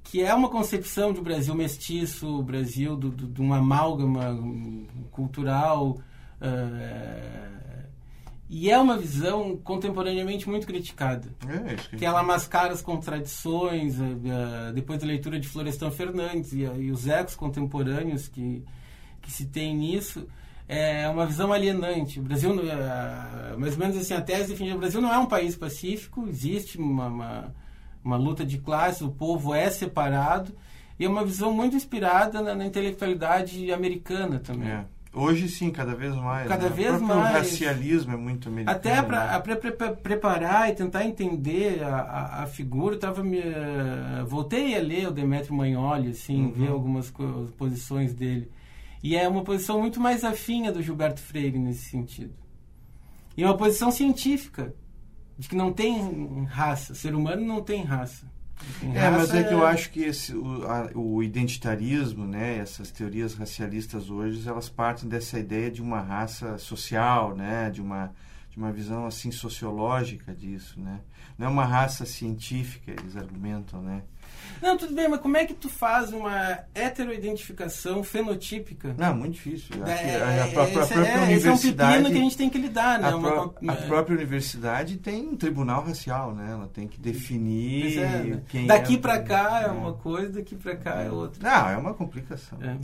que 0.01 0.23
é 0.23 0.33
uma 0.33 0.47
concepção 0.47 1.11
de 1.11 1.19
Brasil 1.19 1.53
mestiço, 1.53 2.39
o 2.39 2.41
Brasil 2.41 2.95
de 2.95 3.41
um 3.41 3.53
amálgama 3.53 4.39
cultural, 5.11 5.97
uh, 6.39 7.65
e 8.49 8.69
é 8.69 8.77
uma 8.77 8.97
visão 8.97 9.57
contemporaneamente 9.57 10.47
muito 10.47 10.67
criticada. 10.67 11.27
É, 11.47 11.75
que, 11.75 11.97
que 11.97 12.05
ela 12.05 12.21
mascara 12.21 12.73
as 12.73 12.81
contradições, 12.81 13.97
uh, 13.99 14.71
depois 14.73 14.99
da 14.99 15.07
leitura 15.07 15.39
de 15.39 15.47
Florestan 15.47 15.89
Fernandes 15.89 16.53
e, 16.53 16.59
e 16.61 16.91
os 16.91 17.07
ecos 17.07 17.35
contemporâneos 17.35 18.27
que, 18.27 18.63
que 19.21 19.31
se 19.31 19.45
tem 19.45 19.75
nisso 19.75 20.27
é 20.67 21.07
uma 21.09 21.25
visão 21.25 21.53
alienante. 21.53 22.19
O 22.19 22.23
Brasil, 22.23 22.53
mais 23.57 23.73
ou 23.73 23.79
menos 23.79 23.97
assim, 23.97 24.13
a 24.13 24.21
tese 24.21 24.49
defende 24.49 24.73
o 24.73 24.79
Brasil 24.79 25.01
não 25.01 25.13
é 25.13 25.17
um 25.17 25.27
país 25.27 25.55
pacífico, 25.55 26.27
existe 26.27 26.77
uma, 26.77 27.07
uma, 27.07 27.55
uma, 28.03 28.17
luta 28.17 28.45
de 28.45 28.57
classes, 28.57 29.01
o 29.01 29.09
povo 29.09 29.53
é 29.53 29.69
separado, 29.69 30.55
e 30.99 31.05
é 31.05 31.09
uma 31.09 31.23
visão 31.23 31.51
muito 31.51 31.75
inspirada 31.75 32.41
na, 32.41 32.55
na 32.55 32.65
intelectualidade 32.65 33.71
americana 33.71 34.39
também. 34.39 34.69
É. 34.69 34.85
Hoje 35.15 35.47
sim, 35.47 35.71
cada 35.71 35.95
vez 35.95 36.13
mais. 36.13 36.45
Cada 36.45 36.69
né? 36.69 36.75
vez 36.75 37.01
mais. 37.01 37.35
O 37.35 37.37
racialismo 37.37 38.11
é 38.11 38.17
muito 38.17 38.49
americano. 38.49 38.77
Até 38.77 39.01
para 39.01 39.39
né? 39.39 39.95
preparar 40.03 40.69
e 40.69 40.75
tentar 40.75 41.05
entender 41.05 41.81
a, 41.81 41.95
a, 41.95 42.43
a 42.43 42.47
figura, 42.47 42.97
tava 42.97 43.23
me, 43.23 43.39
uh, 43.39 44.25
voltei 44.27 44.77
a 44.77 44.81
ler 44.81 45.07
o 45.07 45.11
Demetrio 45.11 45.55
Magnoli, 45.55 46.09
assim, 46.09 46.47
uhum. 46.47 46.51
ver 46.51 46.67
algumas 46.67 47.13
posições 47.57 48.13
dele. 48.13 48.51
E 49.01 49.15
é 49.15 49.25
uma 49.25 49.43
posição 49.43 49.79
muito 49.79 50.01
mais 50.01 50.25
afim 50.25 50.69
do 50.69 50.81
Gilberto 50.81 51.21
Freire 51.21 51.57
nesse 51.57 51.85
sentido. 51.85 52.33
E 53.37 53.43
é 53.43 53.45
uma 53.45 53.55
posição 53.55 53.91
científica, 53.91 54.73
de 55.37 55.47
que 55.47 55.55
não 55.55 55.71
tem 55.71 56.43
raça, 56.43 56.93
ser 56.93 57.15
humano 57.15 57.45
não 57.45 57.61
tem 57.61 57.83
raça. 57.83 58.29
É, 58.93 59.09
mas 59.09 59.33
é 59.33 59.43
que 59.43 59.53
eu 59.53 59.65
acho 59.65 59.89
que 59.91 60.01
esse, 60.01 60.33
o, 60.33 60.65
a, 60.65 60.89
o, 60.95 61.21
identitarismo, 61.21 62.25
né, 62.25 62.57
essas 62.57 62.89
teorias 62.89 63.33
racialistas 63.33 64.09
hoje, 64.09 64.47
elas 64.47 64.69
partem 64.69 65.09
dessa 65.09 65.37
ideia 65.37 65.69
de 65.69 65.81
uma 65.81 65.99
raça 66.01 66.57
social, 66.57 67.35
né, 67.35 67.69
de 67.69 67.81
uma, 67.81 68.11
de 68.49 68.57
uma 68.57 68.71
visão 68.71 69.05
assim 69.05 69.31
sociológica 69.31 70.33
disso, 70.33 70.79
né. 70.79 71.01
Não 71.37 71.47
é 71.47 71.49
uma 71.49 71.65
raça 71.65 72.05
científica, 72.05 72.91
eles 72.91 73.17
argumentam, 73.17 73.81
né. 73.81 74.03
Não, 74.61 74.77
tudo 74.77 74.93
bem, 74.93 75.07
mas 75.07 75.19
como 75.19 75.37
é 75.37 75.45
que 75.45 75.53
tu 75.53 75.69
faz 75.69 76.11
uma 76.11 76.59
heteroidentificação 76.73 78.03
fenotípica? 78.03 78.95
Não, 78.97 79.15
muito 79.15 79.33
difícil. 79.33 79.75
É, 79.85 80.15
a, 80.15 80.45
a, 80.45 80.47
própria, 80.47 80.79
esse, 80.81 80.93
própria 80.93 81.11
é, 81.11 81.23
universidade. 81.23 81.93
É 81.93 81.99
um 81.99 82.03
pepino 82.03 82.09
que 82.11 82.17
a 82.17 82.23
gente 82.23 82.37
tem 82.37 82.49
que 82.49 82.57
lidar, 82.57 82.99
né? 82.99 83.09
A, 83.09 83.15
uma, 83.15 83.53
a 83.67 83.73
é. 83.73 83.87
própria 83.87 84.15
universidade 84.15 84.97
tem 84.97 85.27
um 85.27 85.35
tribunal 85.35 85.83
racial, 85.83 86.33
né? 86.33 86.51
Ela 86.51 86.67
tem 86.67 86.87
que 86.87 86.99
definir 86.99 87.99
é, 87.99 88.23
né? 88.23 88.43
quem 88.47 88.67
Daqui 88.67 88.95
é, 88.95 88.97
para 88.97 89.21
cá 89.21 89.63
é 89.65 89.67
uma 89.67 89.93
coisa, 89.93 90.33
daqui 90.33 90.55
para 90.55 90.75
cá 90.75 91.01
é 91.01 91.11
outra. 91.11 91.47
Não, 91.47 91.69
é 91.69 91.77
uma 91.77 91.93
complicação. 91.93 92.57
É. 92.61 92.77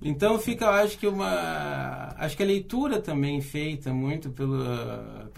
Então 0.00 0.38
fica, 0.38 0.64
eu 0.64 0.70
acho 0.70 0.96
que 0.96 1.06
uma, 1.06 2.14
acho 2.16 2.36
que 2.36 2.42
a 2.42 2.46
leitura 2.46 3.00
também 3.00 3.40
feita 3.40 3.92
muito 3.92 4.30
pelo 4.30 4.62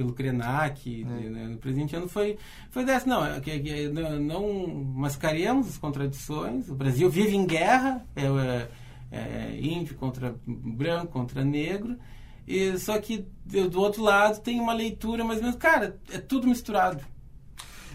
pelo 0.00 0.14
Krenak 0.14 1.04
né, 1.04 1.46
no 1.46 1.58
presente 1.58 1.94
ano 1.94 2.08
foi 2.08 2.38
foi 2.70 2.86
dessa, 2.86 3.06
não, 3.06 3.38
que, 3.40 3.58
que 3.60 3.88
não 3.88 4.66
mascaria 4.94 5.52
as 5.52 5.76
contradições. 5.76 6.70
O 6.70 6.74
Brasil 6.74 7.10
vive 7.10 7.36
em 7.36 7.44
guerra, 7.44 8.02
é, 8.16 8.24
é, 9.12 9.18
é 9.18 9.60
índio 9.60 9.94
contra 9.96 10.34
branco, 10.46 11.08
contra 11.08 11.44
negro. 11.44 11.98
E, 12.48 12.78
só 12.78 12.98
que 12.98 13.26
do 13.44 13.78
outro 13.78 14.02
lado 14.02 14.40
tem 14.40 14.58
uma 14.58 14.72
leitura 14.72 15.22
mais 15.22 15.38
ou 15.38 15.44
menos, 15.44 15.58
cara, 15.58 15.98
é 16.10 16.16
tudo 16.18 16.48
misturado. 16.48 17.04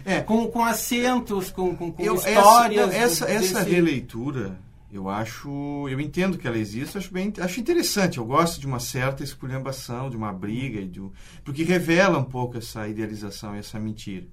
É. 0.04 0.20
Com, 0.20 0.46
com 0.46 0.64
acentos, 0.64 1.50
com, 1.50 1.74
com, 1.74 1.90
com 1.90 2.02
eu, 2.02 2.14
histórias. 2.14 2.94
Essa, 2.94 3.24
essa, 3.24 3.58
essa 3.58 3.62
releitura, 3.64 4.56
eu 4.90 5.08
acho. 5.08 5.88
Eu 5.88 6.00
entendo 6.00 6.38
que 6.38 6.46
ela 6.46 6.58
existe, 6.58 6.96
acho, 6.96 7.12
bem, 7.12 7.32
acho 7.38 7.60
interessante. 7.60 8.18
Eu 8.18 8.24
gosto 8.24 8.60
de 8.60 8.66
uma 8.66 8.78
certa 8.78 9.24
esculhambação, 9.24 10.08
de 10.08 10.16
uma 10.16 10.32
briga, 10.32 10.84
de, 10.86 11.02
porque 11.44 11.64
revela 11.64 12.18
um 12.18 12.24
pouco 12.24 12.56
essa 12.56 12.86
idealização, 12.88 13.54
essa 13.54 13.78
mentira. 13.78 14.26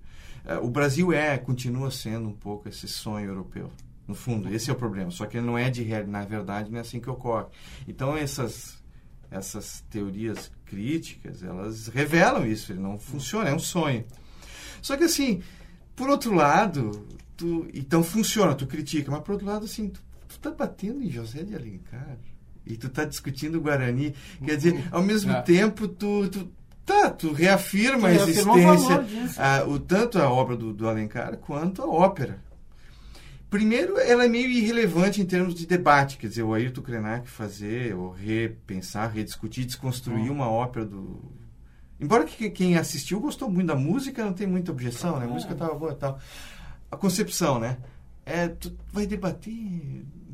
É, 0.46 0.58
o 0.58 0.70
Brasil 0.70 1.12
é, 1.12 1.38
continua 1.38 1.89
sendo 1.89 2.28
um 2.28 2.34
pouco 2.34 2.70
esse 2.70 2.88
sonho 2.88 3.28
europeu. 3.28 3.72
No 4.08 4.13
fundo, 4.13 4.54
esse 4.54 4.70
é 4.70 4.74
o 4.74 4.76
problema. 4.76 5.10
Só 5.12 5.26
que 5.26 5.38
ele 5.38 5.46
não 5.46 5.58
é 5.58 5.70
de 5.70 5.82
realidade, 5.82 6.12
na 6.12 6.26
verdade, 6.26 6.72
não 6.72 6.78
é 6.78 6.82
assim 6.82 7.00
que 7.00 7.10
ocorre. 7.10 7.46
Então, 7.88 8.18
essas, 8.18 8.78
essas 9.32 9.82
teorias 9.89 10.52
críticas, 10.66 11.42
elas 11.42 11.88
revelam 11.88 12.46
isso. 12.46 12.74
Ele 12.74 12.82
não 12.82 13.00
funciona, 13.00 13.50
é 13.50 13.56
um 13.56 13.60
sonho. 13.60 14.04
Só 14.82 14.98
que, 14.98 15.06
assim, 15.06 15.42
por 15.96 16.10
outro 16.10 16.34
lado, 16.36 17.08
tu, 17.38 17.66
então 17.74 18.04
funciona, 18.04 18.54
tu 18.54 18.68
critica, 18.68 19.10
mas 19.10 19.22
por 19.22 19.34
outro 19.34 19.48
lado, 19.48 19.63
assim, 19.63 19.88
tu, 19.89 20.02
tu 20.44 20.52
tá 20.52 20.52
batendo 20.52 21.02
em 21.02 21.10
José 21.10 21.44
de 21.44 21.56
Alencar 21.56 22.18
e 22.66 22.76
tu 22.76 22.90
tá 22.90 23.06
discutindo 23.06 23.62
Guarani. 23.62 24.14
Quer 24.44 24.58
dizer, 24.58 24.88
ao 24.92 25.02
mesmo 25.02 25.32
é. 25.32 25.42
tempo, 25.42 25.88
tu, 25.88 26.30
tu 26.30 26.52
Tá, 26.86 27.10
tu 27.10 27.32
reafirma 27.32 28.02
tu 28.02 28.06
a 28.08 28.14
existência, 28.14 29.06
a, 29.38 29.64
o, 29.64 29.80
tanto 29.80 30.20
a 30.20 30.30
obra 30.30 30.58
do, 30.58 30.74
do 30.74 30.86
Alencar 30.86 31.38
quanto 31.38 31.82
a 31.82 31.88
ópera. 31.88 32.44
Primeiro, 33.50 33.98
ela 33.98 34.26
é 34.26 34.28
meio 34.28 34.50
irrelevante 34.50 35.22
em 35.22 35.26
termos 35.26 35.56
de 35.56 35.66
debate, 35.66 36.18
quer 36.18 36.28
dizer, 36.28 36.44
o 36.44 36.54
Ayrton 36.54 36.82
Krenak 36.82 37.30
fazer, 37.30 37.96
ou 37.96 38.12
repensar, 38.12 39.14
rediscutir, 39.14 39.64
desconstruir 39.64 40.30
uma 40.30 40.50
ópera 40.50 40.86
do... 40.86 41.22
Embora 42.02 42.26
que 42.26 42.50
quem 42.50 42.76
assistiu 42.76 43.22
gostou 43.22 43.50
muito 43.50 43.68
da 43.68 43.78
música, 43.78 44.26
não 44.26 44.34
tem 44.34 44.46
muita 44.46 44.74
objeção, 44.74 45.20
né? 45.20 45.26
A 45.26 45.30
música 45.30 45.54
estava 45.54 45.74
boa 45.76 45.94
e 45.94 45.96
tal. 45.96 46.20
A 46.92 46.98
concepção, 46.98 47.62
né? 47.62 47.78
É, 48.26 48.48
tu 48.48 48.74
vai 48.92 49.06
debater 49.06 49.54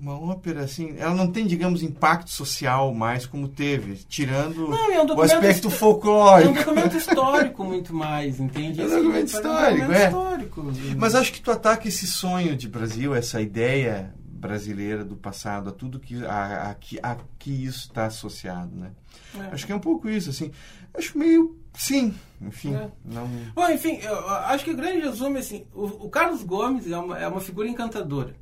uma 0.01 0.17
ópera 0.17 0.61
assim, 0.61 0.95
ela 0.97 1.13
não 1.13 1.29
tem, 1.29 1.45
digamos, 1.45 1.83
impacto 1.83 2.29
social 2.29 2.93
mais 2.93 3.25
como 3.25 3.49
teve, 3.49 3.95
tirando 4.07 4.69
não, 4.69 4.91
é 4.91 5.01
um 5.01 5.05
o 5.05 5.21
aspecto 5.21 5.69
folclórico. 5.69 6.49
É 6.49 6.51
um 6.51 6.63
documento 6.63 6.97
histórico 6.97 7.63
muito 7.65 7.93
mais, 7.93 8.39
entende? 8.39 8.81
É 8.81 8.85
um 8.85 8.89
documento 8.89 9.27
histórico, 9.27 9.91
é. 9.91 10.05
Histórico. 10.05 10.71
Mas 10.97 11.15
acho 11.15 11.33
que 11.33 11.41
tu 11.41 11.51
ataca 11.51 11.87
esse 11.87 12.07
sonho 12.07 12.55
de 12.55 12.67
Brasil, 12.69 13.13
essa 13.13 13.41
ideia 13.41 14.13
brasileira 14.39 15.03
do 15.03 15.15
passado, 15.15 15.69
a 15.69 15.71
tudo 15.71 15.99
que 15.99 16.25
a, 16.25 16.31
a, 16.31 16.71
a, 16.71 17.11
a 17.11 17.17
que 17.37 17.51
isso 17.51 17.87
está 17.87 18.05
associado, 18.05 18.75
né? 18.75 18.91
É. 19.37 19.53
Acho 19.53 19.65
que 19.65 19.71
é 19.71 19.75
um 19.75 19.79
pouco 19.79 20.09
isso, 20.09 20.29
assim. 20.29 20.51
Acho 20.93 21.17
meio 21.17 21.59
Sim, 21.73 22.13
enfim. 22.41 22.75
É. 22.75 22.91
Não... 23.05 23.27
Bom, 23.53 23.69
enfim, 23.69 23.99
eu 24.01 24.29
acho 24.29 24.65
que 24.65 24.71
o 24.71 24.75
grande 24.75 24.99
resumo 24.99 25.37
é 25.37 25.39
assim: 25.39 25.65
o, 25.73 25.85
o 25.85 26.09
Carlos 26.09 26.43
Gomes 26.43 26.89
é 26.89 26.97
uma, 26.97 27.17
é 27.17 27.27
uma 27.27 27.39
figura 27.39 27.67
encantadora. 27.67 28.35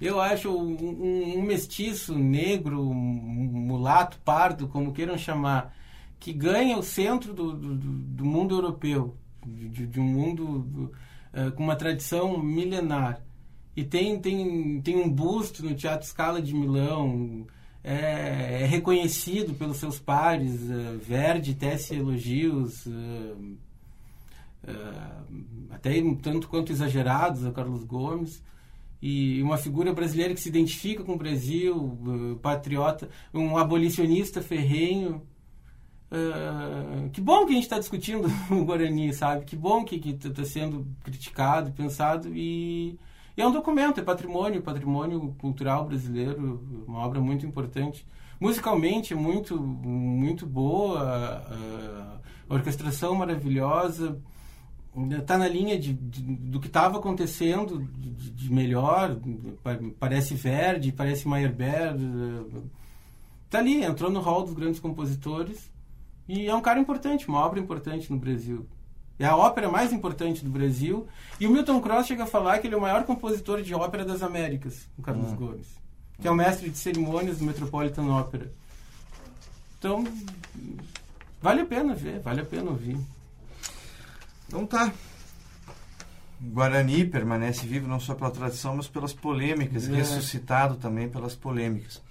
Eu 0.00 0.20
acho 0.20 0.50
um, 0.50 1.38
um, 1.38 1.42
mestiço 1.42 2.14
negro, 2.14 2.80
um 2.80 2.94
mulato, 2.94 4.18
pardo, 4.24 4.68
como 4.68 4.92
queiram 4.92 5.16
chamar, 5.16 5.74
que 6.20 6.32
ganha 6.32 6.76
o 6.76 6.82
centro 6.82 7.32
do, 7.32 7.52
do, 7.54 7.74
do 7.74 8.24
mundo 8.24 8.54
europeu, 8.54 9.16
de, 9.46 9.86
de 9.86 10.00
um 10.00 10.04
mundo 10.04 10.58
do, 10.60 10.84
uh, 10.84 11.52
com 11.54 11.62
uma 11.62 11.76
tradição 11.76 12.38
milenar. 12.38 13.22
E 13.76 13.84
tem, 13.84 14.18
tem, 14.18 14.80
tem 14.80 14.96
um 14.96 15.08
busto 15.08 15.62
no 15.62 15.74
Teatro 15.74 16.06
Scala 16.06 16.40
de 16.40 16.54
Milão, 16.54 17.46
é, 17.84 18.62
é 18.62 18.66
reconhecido 18.66 19.54
pelos 19.54 19.76
seus 19.76 19.98
pares, 19.98 20.62
uh, 20.62 20.98
Verdi 20.98 21.54
tece 21.54 21.94
elogios, 21.94 22.86
uh, 22.86 23.56
até 25.70 25.92
tanto 26.22 26.48
quanto 26.48 26.72
exagerados 26.72 27.44
a 27.44 27.52
Carlos 27.52 27.84
Gomes 27.84 28.42
e 29.00 29.42
uma 29.42 29.58
figura 29.58 29.92
brasileira 29.92 30.34
que 30.34 30.40
se 30.40 30.48
identifica 30.48 31.04
com 31.04 31.12
o 31.12 31.18
Brasil, 31.18 31.76
uh, 31.76 32.36
patriota, 32.42 33.08
um 33.32 33.56
abolicionista 33.56 34.42
ferrenho. 34.42 35.22
Uh, 36.10 37.10
que 37.10 37.20
bom 37.20 37.44
que 37.44 37.52
a 37.52 37.54
gente 37.54 37.64
está 37.64 37.78
discutindo 37.78 38.28
o 38.50 38.64
Guarani, 38.64 39.12
sabe? 39.12 39.44
Que 39.44 39.54
bom 39.54 39.84
que 39.84 39.96
está 39.96 40.44
sendo 40.44 40.86
criticado, 41.04 41.72
pensado 41.72 42.34
e, 42.34 42.98
e, 43.36 43.42
é 43.42 43.46
um 43.46 43.52
documento, 43.52 44.00
é 44.00 44.02
patrimônio, 44.02 44.62
patrimônio 44.62 45.34
cultural 45.38 45.84
brasileiro, 45.84 46.84
uma 46.86 47.00
obra 47.00 47.20
muito 47.20 47.44
importante. 47.44 48.06
Musicalmente 48.40 49.12
é 49.12 49.16
muito, 49.16 49.60
muito 49.60 50.46
boa, 50.46 51.02
a 52.48 52.54
orquestração 52.54 53.14
maravilhosa 53.14 54.20
está 55.18 55.36
na 55.36 55.46
linha 55.46 55.78
de, 55.78 55.92
de, 55.92 56.22
do 56.22 56.58
que 56.58 56.68
estava 56.68 56.98
acontecendo 56.98 57.86
de, 57.98 58.30
de, 58.30 58.52
melhor. 58.52 59.16
Parece 59.98 60.34
Verdi, 60.34 60.90
parece 60.90 61.28
Meyerbeer. 61.28 61.94
Está 63.44 63.58
ali, 63.58 63.84
entrou 63.84 64.10
no 64.10 64.20
hall 64.20 64.42
dos 64.42 64.54
grandes 64.54 64.80
compositores. 64.80 65.70
E 66.28 66.46
é 66.46 66.54
um 66.54 66.62
cara 66.62 66.80
importante, 66.80 67.28
uma 67.28 67.44
obra 67.44 67.60
importante 67.60 68.10
no 68.10 68.18
Brasil. 68.18 68.66
É 69.18 69.24
a 69.24 69.36
ópera 69.36 69.70
mais 69.70 69.92
importante 69.92 70.44
do 70.44 70.50
Brasil. 70.50 71.06
E 71.40 71.46
o 71.46 71.50
Milton 71.50 71.80
Cross 71.80 72.06
chega 72.06 72.24
a 72.24 72.26
falar 72.26 72.58
que 72.58 72.66
ele 72.66 72.74
é 72.74 72.78
o 72.78 72.80
maior 72.80 73.04
compositor 73.04 73.62
de 73.62 73.74
ópera 73.74 74.04
das 74.04 74.22
Américas, 74.22 74.86
o 74.98 75.02
Carlos 75.02 75.32
hum. 75.32 75.36
Gomes. 75.36 75.68
Que 76.20 76.28
é 76.28 76.30
o 76.30 76.34
mestre 76.34 76.70
de 76.70 76.78
cerimônias 76.78 77.38
do 77.38 77.44
Metropolitan 77.44 78.04
Opera. 78.18 78.50
Então, 79.78 80.04
vale 81.40 81.60
a 81.62 81.66
pena 81.66 81.94
ver, 81.94 82.20
vale 82.20 82.40
a 82.40 82.44
pena 82.44 82.70
ouvir. 82.70 82.98
Então 84.48 84.66
tá. 84.66 84.92
Guarani 86.40 87.04
permanece 87.04 87.66
vivo 87.66 87.88
não 87.88 87.98
só 87.98 88.14
pela 88.14 88.30
tradição, 88.30 88.76
mas 88.76 88.88
pelas 88.88 89.12
polêmicas, 89.12 89.88
é. 89.88 89.94
ressuscitado 89.94 90.76
também 90.76 91.08
pelas 91.08 91.34
polêmicas. 91.34 92.02